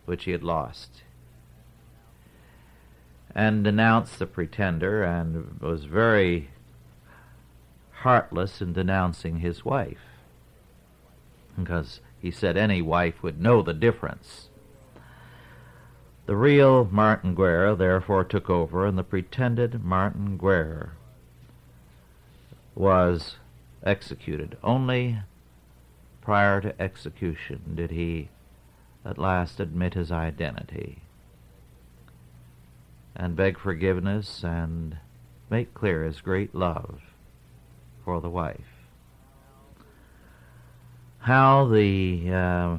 [0.06, 1.04] which he had lost,
[3.36, 6.50] and denounced the pretender and was very
[8.02, 10.00] heartless in denouncing his wife,
[11.58, 14.50] because he said any wife would know the difference
[16.30, 20.92] the real Martin Guerre therefore took over, and the pretended Martin Guerre
[22.76, 23.38] was
[23.84, 24.56] executed.
[24.62, 25.22] Only
[26.22, 28.30] prior to execution did he
[29.04, 31.02] at last admit his identity
[33.20, 34.98] and beg forgiveness and
[35.50, 37.02] make clear his great love
[38.06, 38.88] for the wife.
[41.20, 42.78] How the uh,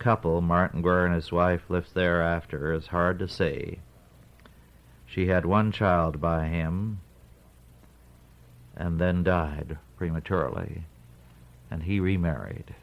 [0.00, 3.78] couple Martin Guerre and his wife lived thereafter is hard to say.
[5.06, 7.00] She had one child by him
[8.76, 10.86] and then died prematurely,
[11.70, 12.74] and he remarried.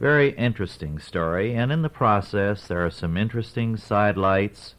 [0.00, 4.74] Very interesting story, and in the process there are some interesting sidelights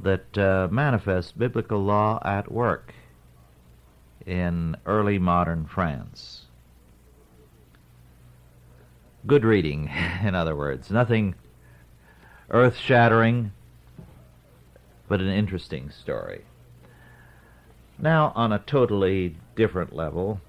[0.00, 2.94] that uh, manifest biblical law at work
[4.24, 6.46] in early modern France
[9.26, 9.90] good reading,
[10.22, 10.90] in other words.
[10.90, 11.34] Nothing
[12.50, 13.52] earth shattering,
[15.08, 16.44] but an interesting story.
[17.98, 20.40] Now, on a totally different level,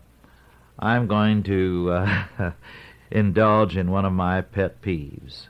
[0.78, 2.52] I'm going to uh,
[3.12, 5.48] indulge in one of my pet peeves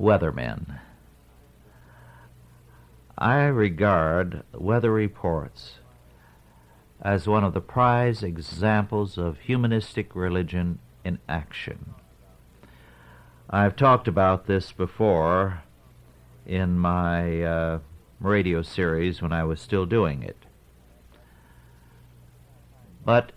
[0.00, 0.80] weathermen.
[3.22, 5.78] I regard weather reports
[7.00, 11.94] as one of the prize examples of humanistic religion in action.
[13.48, 15.62] I've talked about this before
[16.44, 17.78] in my uh,
[18.18, 20.44] radio series when I was still doing it.
[23.04, 23.30] But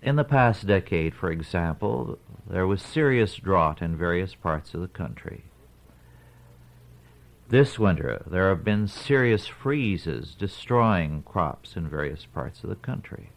[0.00, 2.18] in the past decade, for example,
[2.48, 5.44] there was serious drought in various parts of the country.
[7.50, 13.30] This winter, there have been serious freezes destroying crops in various parts of the country.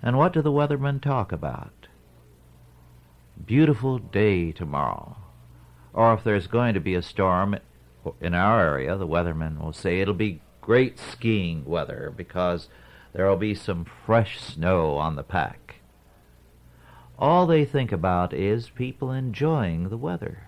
[0.00, 1.88] And what do the weathermen talk about?
[3.44, 5.16] Beautiful day tomorrow.
[5.92, 7.56] Or if there's going to be a storm
[8.20, 12.68] in our area, the weathermen will say it'll be great skiing weather because
[13.12, 15.80] there will be some fresh snow on the pack.
[17.18, 20.46] All they think about is people enjoying the weather.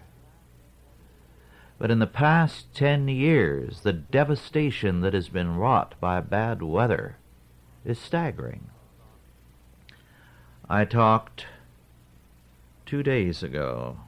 [1.85, 7.19] But in the past ten years, the devastation that has been wrought by bad weather
[7.85, 8.71] is staggering.
[10.67, 11.45] I talked
[12.87, 13.99] two days ago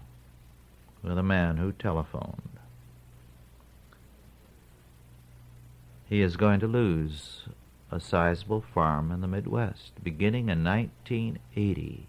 [1.02, 2.58] with a man who telephoned.
[6.08, 7.42] He is going to lose
[7.92, 10.02] a sizable farm in the Midwest.
[10.02, 12.06] Beginning in 1980,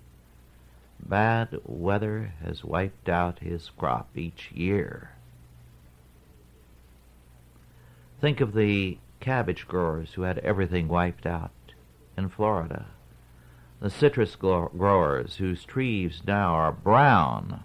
[0.98, 5.12] bad weather has wiped out his crop each year.
[8.20, 11.52] Think of the cabbage growers who had everything wiped out
[12.18, 12.88] in Florida.
[13.80, 17.64] The citrus growers whose trees now are brown.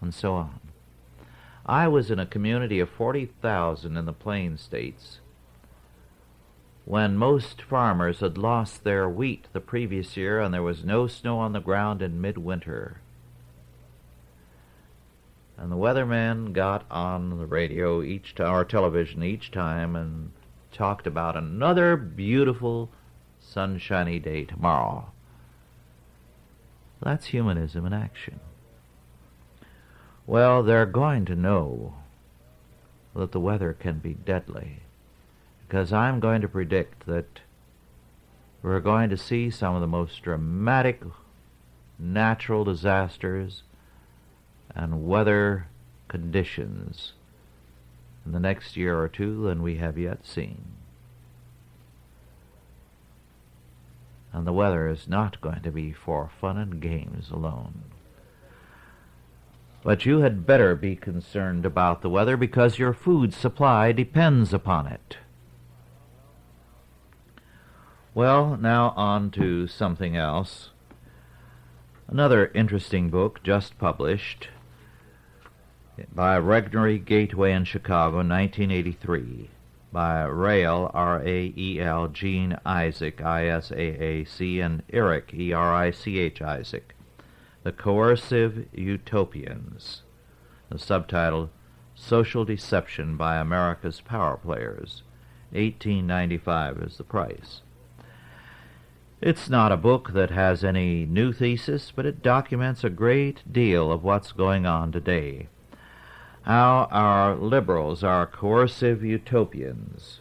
[0.00, 0.60] And so on.
[1.64, 5.20] I was in a community of 40,000 in the Plain States
[6.84, 11.38] when most farmers had lost their wheat the previous year and there was no snow
[11.38, 13.00] on the ground in midwinter.
[15.60, 20.32] And the weatherman got on the radio each time, or television each time, and
[20.72, 22.88] talked about another beautiful,
[23.38, 25.12] sunshiny day tomorrow.
[27.02, 28.40] That's humanism in action.
[30.26, 31.94] Well, they're going to know
[33.14, 34.78] that the weather can be deadly,
[35.68, 37.40] because I'm going to predict that
[38.62, 41.02] we're going to see some of the most dramatic
[41.98, 43.62] natural disasters
[44.74, 45.66] and weather
[46.08, 47.12] conditions
[48.24, 50.64] in the next year or two than we have yet seen.
[54.32, 57.82] And the weather is not going to be for fun and games alone.
[59.82, 64.86] But you had better be concerned about the weather because your food supply depends upon
[64.86, 65.16] it.
[68.14, 70.70] Well, now on to something else.
[72.06, 74.48] Another interesting book just published
[76.14, 79.50] by Regnery Gateway in Chicago, 1983,
[79.92, 86.94] by Rael, R-A-E-L, Jean Isaac, I-S-A-A-C, and Erich, E-R-I-C-H, Isaac.
[87.62, 90.02] The Coercive Utopians.
[90.70, 91.50] The subtitle,
[91.94, 95.02] Social Deception by America's Power Players.
[95.50, 97.62] 1895 is the price.
[99.20, 103.92] It's not a book that has any new thesis, but it documents a great deal
[103.92, 105.48] of what's going on today
[106.42, 110.20] how our liberals are coercive utopians.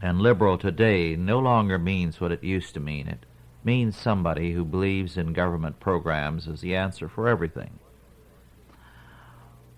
[0.00, 3.06] And liberal today no longer means what it used to mean.
[3.08, 3.24] It
[3.64, 7.78] means somebody who believes in government programs as the answer for everything.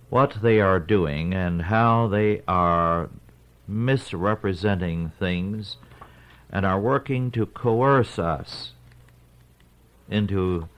[0.09, 3.11] What they are doing and how they are
[3.66, 5.77] misrepresenting things
[6.51, 8.72] and are working to coerce us
[10.09, 10.68] into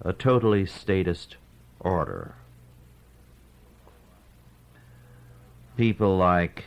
[0.00, 1.36] a totally statist
[1.80, 2.34] order.
[5.76, 6.64] People like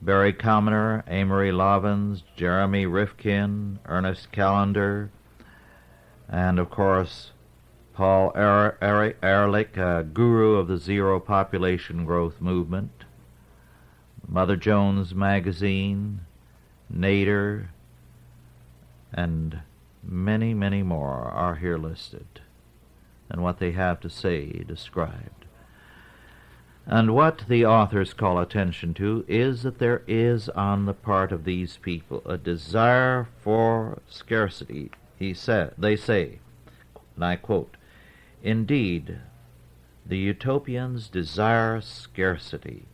[0.00, 5.10] Barry Commoner, Amory Lovins, Jeremy Rifkin, Ernest Callenbach,
[6.28, 7.30] and of course
[7.94, 13.04] Paul er- er- Ehrlich, a guru of the zero population growth movement,
[14.26, 16.20] Mother Jones Magazine,
[16.92, 17.68] Nader,
[19.12, 19.60] and
[20.02, 22.41] many, many more are here listed
[23.32, 25.46] and what they have to say described.
[26.84, 31.44] And what the authors call attention to is that there is on the part of
[31.44, 34.90] these people a desire for scarcity.
[35.18, 36.40] He said, they say,
[37.16, 37.76] and I quote,
[38.42, 39.18] Indeed,
[40.04, 42.84] the utopians desire scarcity,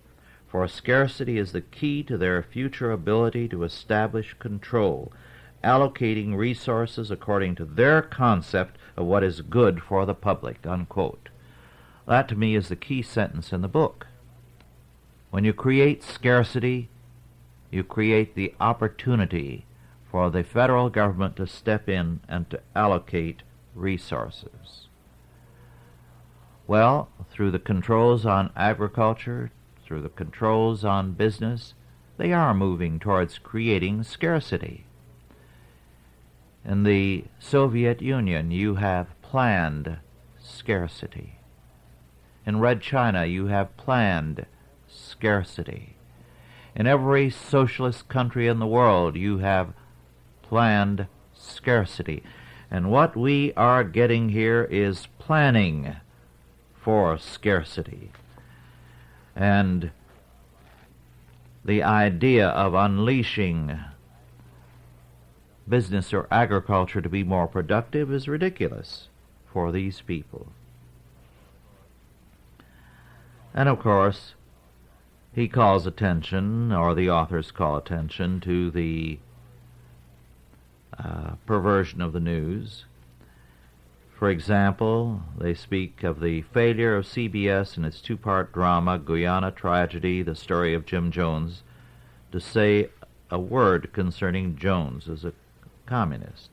[0.46, 5.10] for scarcity is the key to their future ability to establish control,
[5.62, 10.66] allocating resources according to their concept of what is good for the public.
[10.66, 11.28] Unquote.
[12.06, 14.06] That to me is the key sentence in the book.
[15.30, 16.88] When you create scarcity,
[17.70, 19.66] you create the opportunity
[20.10, 23.42] for the federal government to step in and to allocate
[23.74, 24.88] resources.
[26.66, 29.52] Well, through the controls on agriculture,
[29.84, 31.74] through the controls on business,
[32.16, 34.84] they are moving towards creating scarcity.
[36.68, 39.96] In the Soviet Union, you have planned
[40.38, 41.38] scarcity.
[42.44, 44.44] In Red China, you have planned
[44.86, 45.96] scarcity.
[46.74, 49.72] In every socialist country in the world, you have
[50.42, 52.22] planned scarcity.
[52.70, 55.96] And what we are getting here is planning
[56.74, 58.10] for scarcity.
[59.34, 59.90] And
[61.64, 63.80] the idea of unleashing
[65.68, 69.08] business or agriculture to be more productive is ridiculous
[69.52, 70.48] for these people.
[73.54, 74.34] And of course,
[75.34, 79.18] he calls attention, or the authors call attention, to the
[80.98, 82.84] uh, perversion of the news.
[84.18, 89.52] For example, they speak of the failure of CBS in its two part drama, Guyana
[89.52, 91.62] Tragedy The Story of Jim Jones,
[92.32, 92.88] to say
[93.30, 95.32] a word concerning Jones as a
[95.88, 96.50] communist.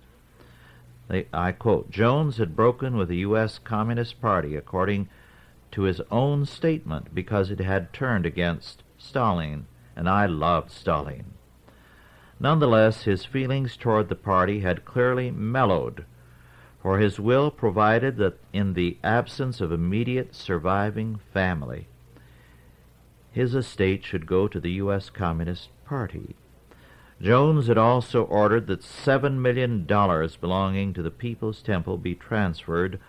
[1.09, 3.59] They, I quote Jones had broken with the U.S.
[3.59, 5.09] Communist Party according
[5.71, 11.25] to his own statement because it had turned against Stalin, and I loved Stalin.
[12.39, 16.05] Nonetheless, his feelings toward the party had clearly mellowed,
[16.81, 21.87] for his will provided that in the absence of immediate surviving family,
[23.31, 25.09] his estate should go to the U.S.
[25.09, 26.35] Communist Party.
[27.21, 32.99] Jones had also ordered that seven million dollars belonging to the People's Temple be transferred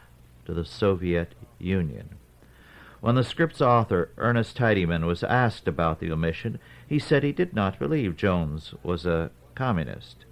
[0.44, 2.10] to the Soviet Union.
[3.00, 7.52] When the script's author, Ernest Tidyman, was asked about the omission, he said he did
[7.52, 10.24] not believe Jones was a communist.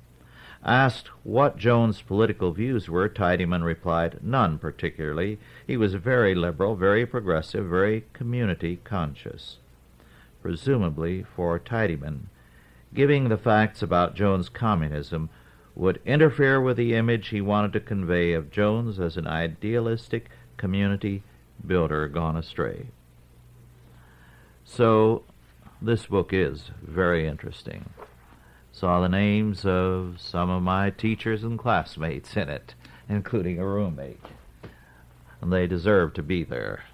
[0.65, 5.39] Asked what Jones' political views were, Tidyman replied, None particularly.
[5.67, 9.59] He was very liberal, very progressive, very community conscious.
[10.41, 12.29] Presumably, for Tidyman,
[12.95, 15.29] giving the facts about Jones' communism
[15.75, 21.23] would interfere with the image he wanted to convey of Jones as an idealistic community
[21.67, 22.87] builder gone astray.
[24.65, 25.25] So,
[25.83, 27.91] this book is very interesting.
[28.73, 32.75] Saw the names of some of my teachers and classmates in it,
[33.09, 34.25] including a roommate.
[35.41, 36.85] And they deserve to be there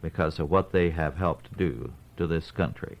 [0.00, 2.98] because of what they have helped do to this country.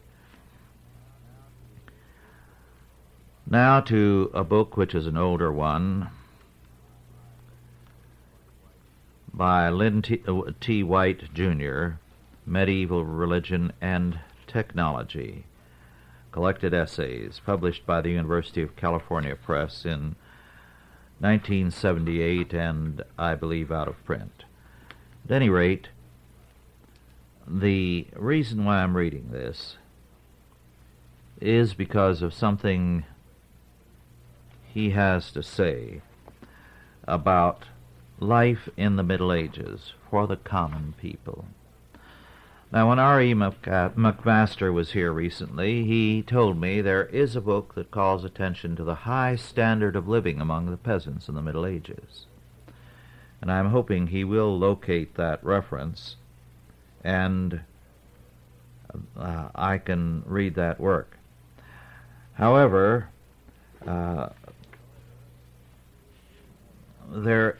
[3.50, 6.10] Now to a book which is an older one
[9.32, 10.22] by Lynn T.
[10.28, 10.82] Uh, T.
[10.82, 11.92] White, Jr.,
[12.44, 15.46] Medieval Religion and Technology,
[16.30, 20.14] collected essays, published by the University of California Press in
[21.20, 24.44] 1978 and I believe out of print.
[25.24, 25.88] At any rate,
[27.46, 29.78] the reason why I'm reading this
[31.40, 33.06] is because of something
[34.78, 36.00] he has to say
[37.02, 37.64] about
[38.20, 41.46] life in the Middle Ages for the common people.
[42.70, 43.34] Now, when R.E.
[43.34, 48.84] McMaster was here recently, he told me there is a book that calls attention to
[48.84, 52.26] the high standard of living among the peasants in the Middle Ages.
[53.40, 56.16] And I'm hoping he will locate that reference
[57.02, 57.62] and
[59.18, 61.18] uh, I can read that work.
[62.34, 63.08] However,
[63.86, 64.28] uh,
[67.10, 67.58] there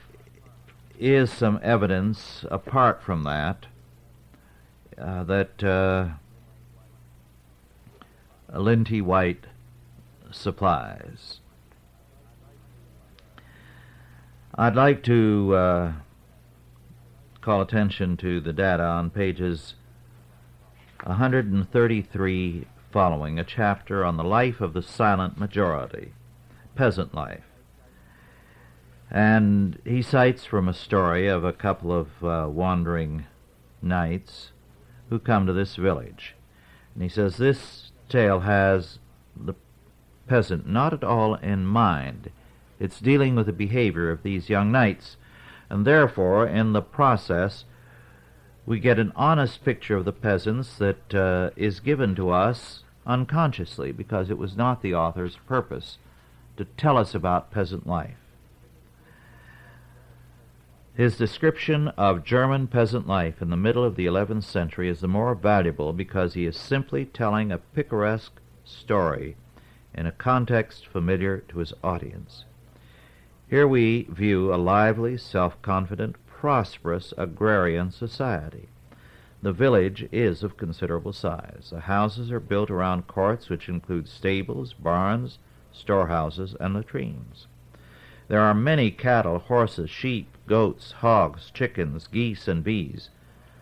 [0.99, 3.66] is some evidence apart from that
[5.01, 6.09] uh, that uh.
[8.51, 9.46] White
[10.30, 11.40] supplies.
[14.55, 15.92] I'd like to uh,
[17.40, 19.74] call attention to the data on pages
[21.05, 26.12] 133 following, a chapter on the life of the silent majority,
[26.74, 27.47] peasant life.
[29.11, 33.27] And he cites from a story of a couple of uh, wandering
[33.81, 34.53] knights
[35.09, 36.35] who come to this village.
[36.95, 38.99] And he says this tale has
[39.37, 39.55] the
[40.27, 42.31] peasant not at all in mind.
[42.79, 45.17] It's dealing with the behavior of these young knights,
[45.71, 47.65] and therefore, in the process,
[48.67, 53.91] we get an honest picture of the peasants that uh, is given to us unconsciously
[53.91, 55.99] because it was not the author's purpose
[56.57, 58.17] to tell us about peasant life.
[60.99, 65.07] His description of German peasant life in the middle of the 11th century is the
[65.07, 69.36] more valuable because he is simply telling a picaresque story
[69.94, 72.46] in a context familiar to his audience.
[73.49, 78.68] Here we view a lively, self-confident, prosperous agrarian society.
[79.40, 81.68] The village is of considerable size.
[81.70, 85.38] The houses are built around courts which include stables, barns,
[85.70, 87.46] storehouses, and latrines.
[88.26, 93.11] There are many cattle, horses, sheep, goats, hogs, chickens, geese, and bees,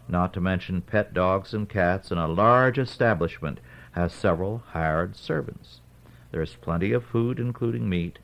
[0.09, 3.61] not to mention pet dogs and cats, and a large establishment
[3.93, 5.81] has several hired servants.
[6.31, 8.19] There is plenty of food, including meat,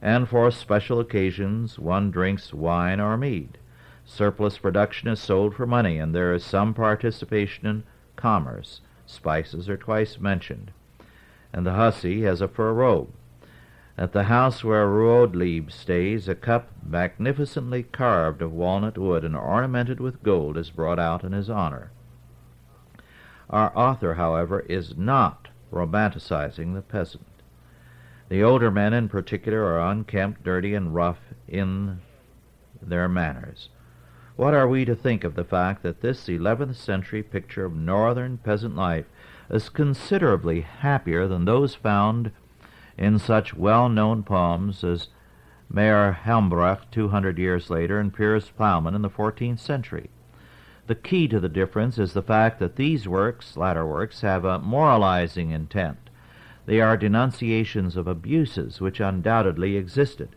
[0.00, 3.58] and for special occasions one drinks wine or mead.
[4.04, 7.82] Surplus production is sold for money, and there is some participation in
[8.16, 8.80] commerce.
[9.06, 10.70] Spices are twice mentioned.
[11.52, 13.10] And the hussy has a fur robe.
[14.00, 20.00] At the house where Ruodlieb stays, a cup magnificently carved of walnut wood and ornamented
[20.00, 21.90] with gold is brought out in his honor.
[23.50, 27.26] Our author, however, is not romanticizing the peasant.
[28.30, 32.00] The older men in particular are unkempt, dirty, and rough in
[32.80, 33.68] their manners.
[34.36, 38.38] What are we to think of the fact that this 11th century picture of northern
[38.38, 39.10] peasant life
[39.50, 42.32] is considerably happier than those found
[43.00, 45.08] in such well-known poems as
[45.70, 50.10] Meier Helmbrecht 200 years later and Piers Plowman in the 14th century?
[50.86, 54.58] The key to the difference is the fact that these works, latter works, have a
[54.58, 56.10] moralizing intent.
[56.66, 60.36] They are denunciations of abuses which undoubtedly existed.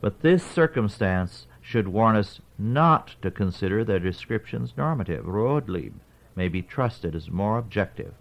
[0.00, 5.24] But this circumstance should warn us not to consider their descriptions normative.
[5.24, 5.94] Ruodlieb
[6.36, 8.14] may be trusted as more objective,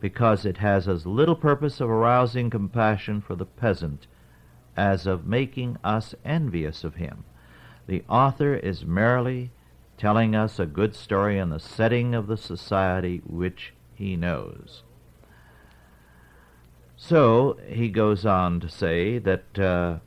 [0.00, 4.06] because it has as little purpose of arousing compassion for the peasant
[4.76, 7.24] as of making us envious of him.
[7.86, 9.50] The author is merely
[9.98, 14.82] telling us a good story in the setting of the society which he knows.
[16.96, 19.98] So he goes on to say that uh,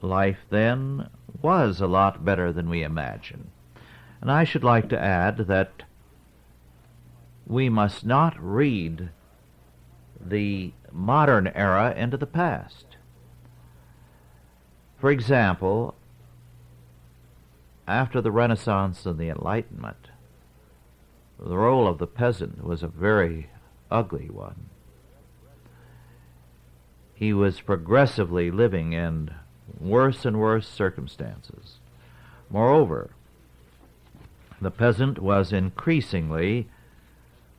[0.00, 1.08] life then
[1.42, 3.50] was a lot better than we imagine.
[4.20, 5.82] And I should like to add that
[7.46, 9.10] we must not read
[10.20, 12.96] the modern era into the past.
[14.98, 15.94] For example,
[17.86, 20.08] after the Renaissance and the Enlightenment,
[21.38, 23.50] the role of the peasant was a very
[23.90, 24.70] ugly one.
[27.14, 29.30] He was progressively living in
[29.78, 31.78] worse and worse circumstances.
[32.50, 33.10] Moreover,
[34.60, 36.68] the peasant was increasingly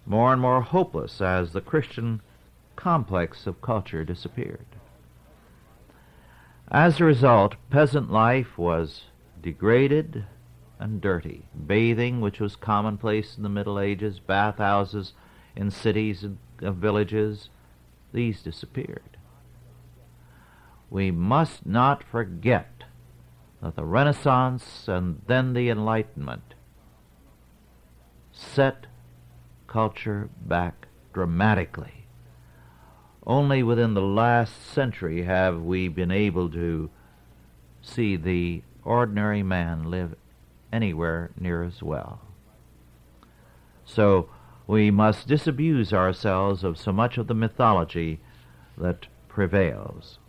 [0.07, 2.21] more and more hopeless as the Christian
[2.77, 4.65] complex of culture disappeared.
[6.69, 9.03] As a result, peasant life was
[9.41, 10.25] degraded
[10.79, 11.45] and dirty.
[11.65, 15.13] Bathing, which was commonplace in the Middle Ages, bathhouses
[15.55, 17.49] in cities and villages,
[18.13, 19.17] these disappeared.
[20.89, 22.83] We must not forget
[23.61, 26.53] that the Renaissance and then the Enlightenment
[28.31, 28.87] set
[29.67, 32.05] culture back dramatically.
[33.25, 36.89] Only within the last century have we been able to
[37.81, 40.15] see the ordinary man live
[40.71, 42.21] anywhere near as well.
[43.85, 44.29] So
[44.65, 48.19] we must disabuse ourselves of so much of the mythology
[48.77, 50.19] that prevails.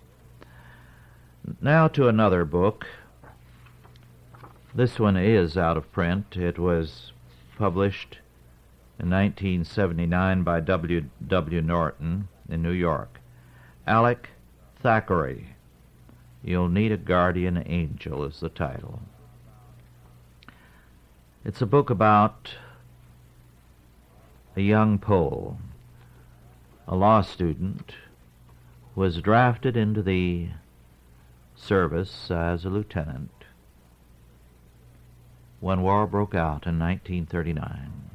[1.61, 2.87] Now to another book.
[4.75, 6.37] This one is out of print.
[6.37, 7.13] It was
[7.57, 8.19] published
[8.99, 11.05] in 1979 by W.
[11.27, 11.63] W.
[11.63, 13.21] Norton in New York.
[13.87, 14.31] Alec
[14.83, 15.55] Thackeray,
[16.43, 19.01] You'll Need a Guardian Angel is the title.
[21.45, 22.55] It's a book about
[24.57, 25.59] a young Pole,
[26.87, 27.95] a law student,
[28.95, 30.49] who was drafted into the
[31.55, 33.31] service as a lieutenant
[35.61, 38.08] when war broke out in 1939.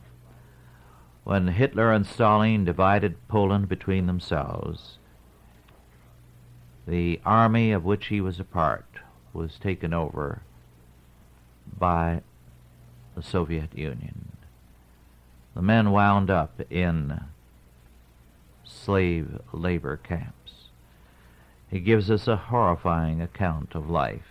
[1.23, 4.97] When Hitler and Stalin divided Poland between themselves,
[6.85, 8.85] the army of which he was a part
[9.31, 10.41] was taken over
[11.79, 12.21] by
[13.15, 14.33] the Soviet Union.
[15.55, 17.21] The men wound up in
[18.65, 20.69] slave labor camps.
[21.69, 24.27] He gives us a horrifying account of life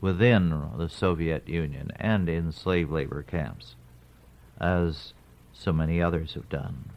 [0.00, 3.76] within the Soviet Union and in slave labor camps,
[4.60, 5.14] as
[5.54, 6.90] so many others have done.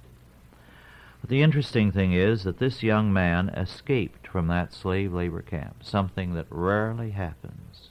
[1.21, 5.83] But the interesting thing is that this young man escaped from that slave labor camp,
[5.83, 7.89] something that rarely happens.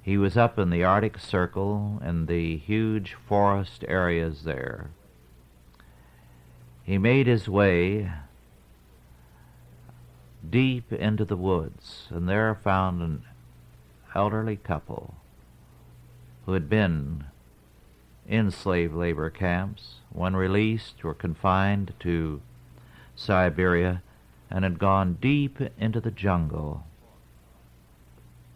[0.00, 4.90] He was up in the Arctic Circle in the huge forest areas there.
[6.82, 8.10] He made his way
[10.48, 13.24] deep into the woods and there found an
[14.14, 15.14] elderly couple
[16.44, 17.24] who had been
[18.26, 22.40] in slave labor camps, when released, were confined to
[23.16, 24.02] Siberia
[24.50, 26.84] and had gone deep into the jungle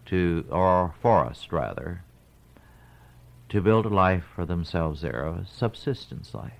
[0.06, 2.02] to, or forest rather,
[3.48, 6.52] to build a life for themselves there, a subsistence life.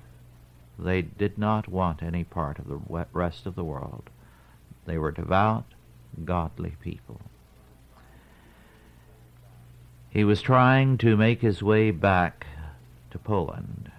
[0.79, 4.11] They did not want any part of the rest of the world.
[4.87, 5.65] They were devout,
[6.25, 7.21] godly people.
[10.11, 12.47] He was trying to make his way back
[13.11, 13.91] to Poland,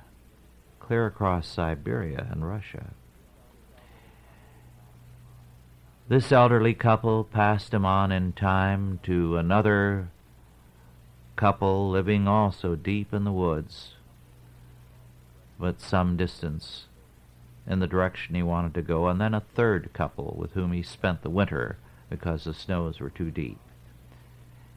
[0.79, 2.93] clear across Siberia and Russia.
[6.07, 10.09] This elderly couple passed him on in time to another
[11.35, 13.93] couple living also deep in the woods,
[15.59, 16.87] but some distance
[17.67, 20.81] in the direction he wanted to go, and then a third couple with whom he
[20.81, 21.77] spent the winter
[22.09, 23.59] because the snows were too deep.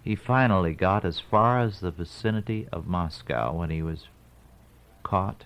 [0.04, 4.08] He finally got as far as the vicinity of Moscow when he was
[5.12, 5.44] caught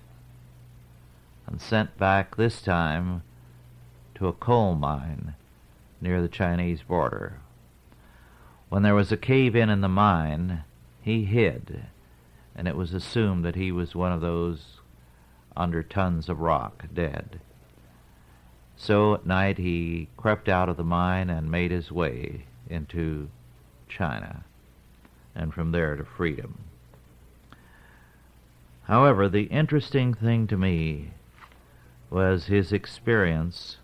[1.45, 3.25] and sent back this time
[4.14, 5.35] to a coal mine
[6.01, 7.41] near the Chinese border.
[8.69, 10.62] When there was a cave in in the mine,
[11.03, 11.87] he hid,
[12.55, 14.79] and it was assumed that he was one of those
[15.57, 17.41] under tons of rock, dead.
[18.77, 23.31] So at night he crept out of the mine and made his way into
[23.89, 24.45] China,
[25.35, 26.66] and from there to freedom.
[28.87, 31.11] However, the interesting thing to me
[32.09, 33.78] was his experience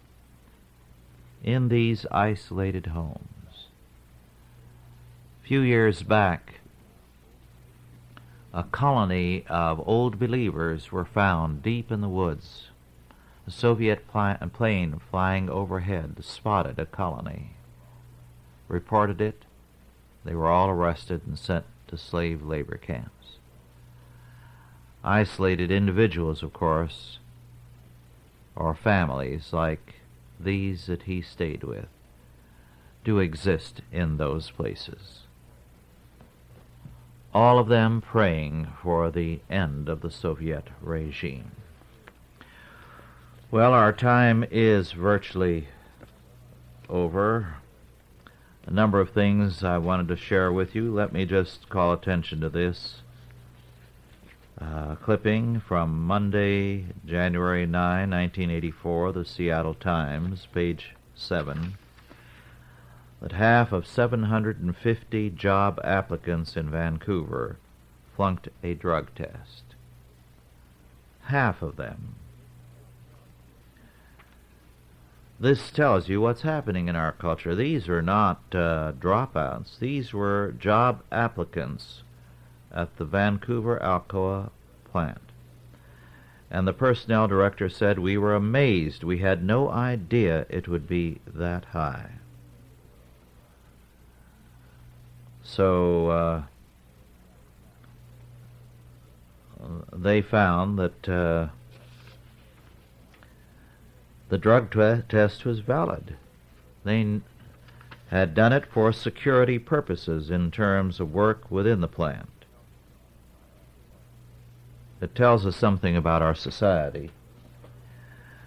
[1.42, 3.66] in these isolated homes.
[5.42, 6.60] A few years back,
[8.54, 12.68] a colony of old believers were found deep in the woods.
[13.44, 17.56] A Soviet plane flying overhead spotted a colony,
[18.68, 19.46] reported it.
[20.24, 23.21] They were all arrested and sent to slave labor camps.
[25.04, 27.18] Isolated individuals, of course,
[28.54, 29.94] or families like
[30.38, 31.88] these that he stayed with,
[33.04, 35.20] do exist in those places.
[37.34, 41.52] All of them praying for the end of the Soviet regime.
[43.50, 45.68] Well, our time is virtually
[46.88, 47.56] over.
[48.66, 50.92] A number of things I wanted to share with you.
[50.92, 53.01] Let me just call attention to this
[54.62, 61.74] uh, clipping from Monday, January 9, 1984, the Seattle Times, page 7,
[63.20, 67.58] that half of 750 job applicants in Vancouver
[68.14, 69.74] flunked a drug test.
[71.22, 72.16] Half of them.
[75.40, 77.56] This tells you what's happening in our culture.
[77.56, 79.80] These are not uh, dropouts.
[79.80, 82.02] These were job applicants
[82.72, 84.50] at the Vancouver Alcoa
[84.90, 85.20] plant.
[86.50, 89.04] And the personnel director said, We were amazed.
[89.04, 92.10] We had no idea it would be that high.
[95.42, 96.42] So uh,
[99.92, 101.08] they found that.
[101.08, 101.48] Uh,
[104.32, 106.16] the drug t- test was valid.
[106.84, 107.22] They n-
[108.08, 112.30] had done it for security purposes in terms of work within the plant.
[115.02, 117.10] It tells us something about our society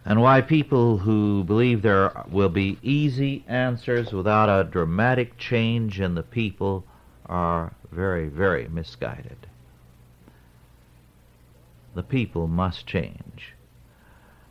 [0.05, 6.15] and why people who believe there will be easy answers without a dramatic change in
[6.15, 6.85] the people
[7.25, 9.47] are very, very misguided.
[11.93, 13.53] The people must change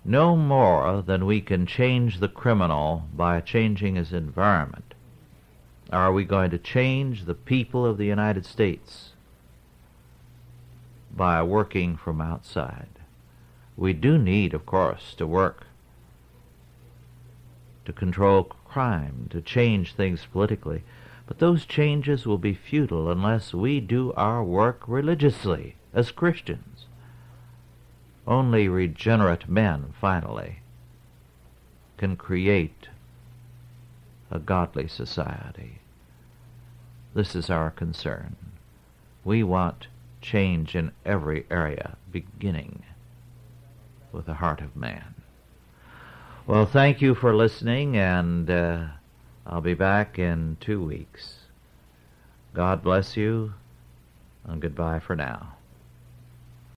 [0.04, 4.92] no more than we can change the criminal by changing his environment.
[5.90, 9.13] Are we going to change the people of the United States
[11.16, 12.98] by working from outside?
[13.76, 15.66] We do need, of course, to work
[17.84, 20.82] to control crime, to change things politically,
[21.26, 26.86] but those changes will be futile unless we do our work religiously as Christians.
[28.26, 30.60] Only regenerate men, finally,
[31.96, 32.88] can create
[34.30, 35.78] a godly society.
[37.14, 38.36] This is our concern.
[39.24, 39.86] We want
[40.24, 42.82] change in every area, beginning
[44.10, 45.14] with the heart of man.
[46.46, 48.86] Well, thank you for listening, and uh,
[49.46, 51.34] I'll be back in two weeks.
[52.54, 53.52] God bless you,
[54.44, 55.53] and goodbye for now.